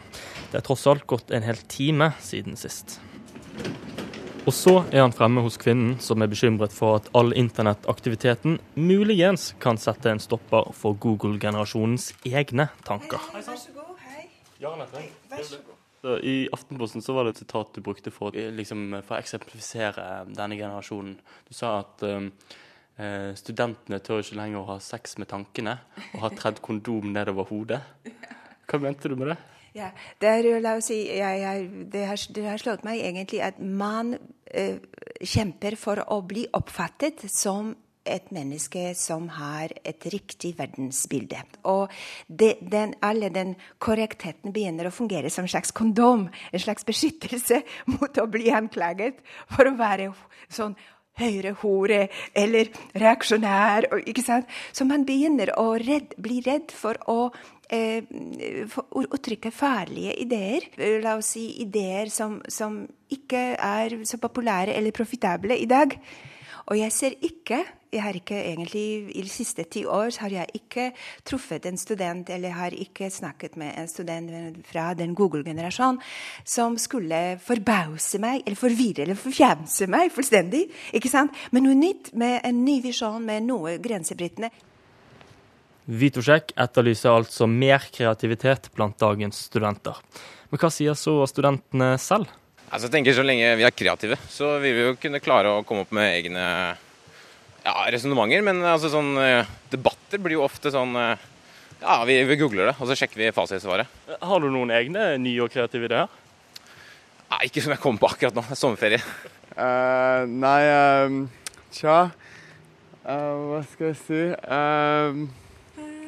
[0.50, 2.98] Det er tross alt gått en hel time siden sist.
[4.46, 9.54] Og så er han fremme hos kvinnen som er bekymret for at all internettaktiviteten muligens
[9.64, 13.18] kan sette en stopper for Google-generasjonens egne tanker.
[16.02, 19.24] Så I Aftenposten så var det et sitat du brukte for, å- liksom, for å
[19.24, 21.16] eksemplifisere denne generasjonen.
[21.50, 22.30] Du sa at um,
[23.02, 25.80] eh, studentene tør ikke lenger å ha sex med tankene
[26.14, 27.82] og har tredd kondom nedover hodet.
[28.70, 29.39] Hva mente du med det?
[29.76, 29.89] Ja,
[30.23, 33.57] det, er, la oss si, jeg, jeg, det, har, det har slått meg egentlig at
[33.59, 34.13] man
[34.47, 34.78] eh,
[35.19, 37.73] kjemper for å bli oppfattet som
[38.05, 41.41] et menneske som har et riktig verdensbilde.
[41.67, 41.91] Og
[42.28, 46.28] det, den, alle den korrektheten begynner å fungere som en slags kondom.
[46.53, 47.63] En slags beskyttelse
[47.97, 49.19] mot å bli anklaget
[49.51, 50.11] for å være
[50.53, 50.78] sånn
[51.20, 53.89] høyrehore eller reaksjonær.
[54.05, 54.49] Ikke sant?
[54.76, 57.20] Så man begynner å redd, bli redd for å
[57.70, 58.03] eh,
[58.72, 60.70] for å uttrykke farlige ideer.
[61.03, 65.97] La oss si ideer som, som ikke er så populære eller profitable i dag.
[66.66, 67.63] Og jeg ser ikke
[67.96, 70.89] jeg har ikke egentlig, I de siste ti år har jeg ikke
[71.28, 76.02] truffet en student eller har ikke snakket med en student fra den Google-generasjonen
[76.43, 80.66] som skulle forbause meg, eller forvirre eller forfjamse meg fullstendig.
[80.93, 81.36] ikke sant?
[81.52, 84.52] Men noe nytt, med en ny visjon, med noe grensebrytende.
[85.86, 90.00] Vitosjek etterlyser altså mer kreativitet blant dagens studenter.
[90.50, 92.32] Men hva sier så studentene selv?
[92.66, 95.64] Altså, jeg tenker Så lenge vi er kreative, så vil vi jo kunne klare å
[95.68, 96.46] komme opp med egne
[97.66, 98.43] ja, resonnementer.
[98.45, 101.32] Men altså, sånn, eh, debatter blir jo ofte sånn eh,
[101.82, 103.89] Ja, vi, vi googler det, og så sjekker vi fasitsvaret.
[104.22, 106.11] Har du noen egne nye og kreative ideer?
[107.30, 108.45] Nei, ikke som jeg kommer på akkurat nå.
[108.47, 109.01] Det er sommerferie.
[109.55, 111.20] Uh, nei, ehm,
[111.72, 114.22] tja uh, Hva skal jeg si?
[114.51, 115.22] Ehm,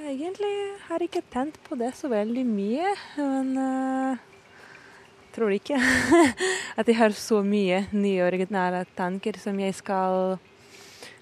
[0.08, 0.54] Eh, Egentlig
[0.88, 5.80] har jeg ikke tent på det så veldig mye, men jeg tror ikke
[6.80, 10.38] at jeg har så mye nye originale tanker som jeg skal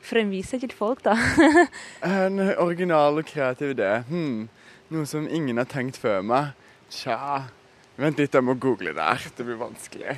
[0.05, 1.15] fremvise til folk, da.
[2.25, 3.91] en original og kreativ idé.
[4.09, 4.47] Hmm.
[4.93, 6.53] Noe som ingen har tenkt før meg.
[6.93, 7.47] Tja
[7.95, 9.23] Vent litt, jeg må google der.
[9.37, 10.17] Det blir vanskelig.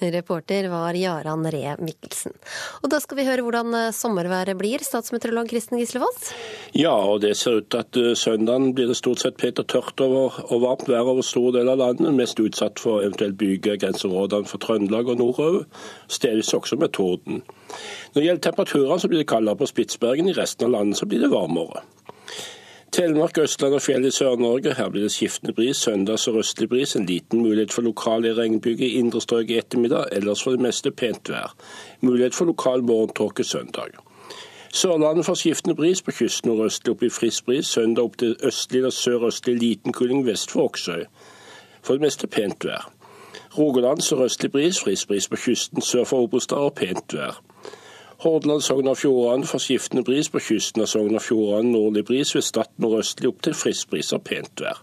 [0.00, 2.34] Reporter var Jaran Ree Mikkelsen.
[2.82, 6.30] Og da skal vi høre hvordan eh, sommerværet blir, statsmeteorolog Kristen Gislevoss.
[6.76, 9.68] Ja, og det ser ut til at eh, søndagen blir det stort sett pent og
[9.72, 12.14] tørt over, og varmt vær over store deler av landet.
[12.14, 15.68] Mest utsatt for eventuelt byge grenseområdene for Trøndelag og nordover.
[16.08, 17.42] Stedvis også med torden.
[18.14, 20.30] Når det gjelder temperaturer, så blir det kaldere på Spitsbergen.
[20.30, 21.84] I resten av landet så blir det varmere.
[22.92, 24.74] Telemark, Østland og fjell i Sør-Norge.
[24.74, 26.96] Her blir det skiftende bris, søndags og østlig bris.
[26.96, 30.04] En liten mulighet for lokale regnbyger i indre strøk i ettermiddag.
[30.12, 31.54] Ellers for det meste pent vær.
[32.00, 33.92] Mulighet for lokal morgentåke søndag.
[34.72, 37.66] Sørlandet får skiftende bris, på kysten nordøstlig opp i frisk bris.
[37.66, 41.04] Søndag opp til østlig eller sørøstlig liten kuling vest for Oksøy.
[41.82, 42.88] For det meste pent vær.
[43.58, 47.42] Rogaland sørøstlig bris, frisk bris på kysten sør for Obrestad og pent vær.
[48.18, 51.70] Hordaland, Sogn og Fjordane får skiftende bris på kysten av Sogn og Fjordane.
[51.70, 54.80] Nordlig bris ved Stad nordøstlig opp til frisk bris og pent vær.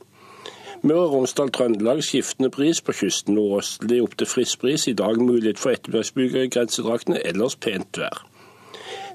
[0.88, 4.88] Møre og Romsdal, Trøndelag skiftende bris på kysten nordøstlig opp til frisk bris.
[4.88, 8.24] I dag mulighet for ettermiddagsbyger i grensedraktene, ellers pent vær.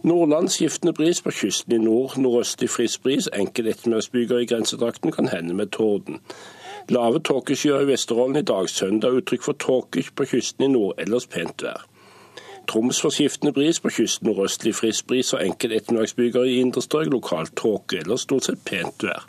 [0.04, 3.28] Nordland skiftende bris på kysten i nord, nordøstlig frisk bris.
[3.32, 6.20] Enkel ettermiddagsbyger i grensedrakten kan hende med torden.
[6.92, 8.68] Lave tåkeskyer i Vesterålen i dag.
[8.68, 11.89] Søndag uttrykk for tåke på kysten i nord, ellers pent vær.
[12.68, 17.06] Troms får skiftende bris på kysten nordøstlig frisk bris og enkelte ettermiddagsbyger i indre strøk.
[17.10, 19.26] Lokalt tåke eller stort sett pent vær.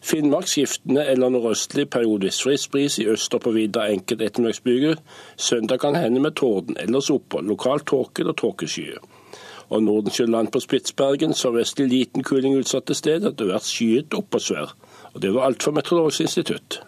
[0.00, 4.96] Finnmark skiftende eller nordøstlig periodisk frisk bris i øst og på vidda enkelte ettermiddagsbyger.
[5.36, 7.46] Søndag kan hende med torden, ellers opphold.
[7.46, 8.98] Lokalt tåke eller tåkeskyer.
[9.68, 13.20] Og Nordensjøland på Spitsbergen sørvestlig liten kuling utsatte sted.
[13.20, 14.72] Det har vært skyet oppåsvær.
[15.14, 16.80] Og det var alt for Meteorologisk institutt.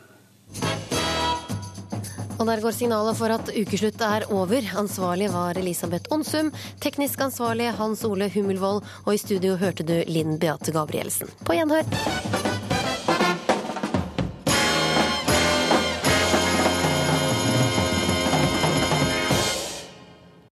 [2.40, 4.64] Og der går signalet for at ukeslutt er over.
[4.80, 6.48] Ansvarlig var Elisabeth Onsum.
[6.80, 8.80] Teknisk ansvarlig Hans Ole Hummelvold.
[9.04, 11.28] Og i studio hørte du Linn Beate Gabrielsen.
[11.44, 11.84] På gjenhør.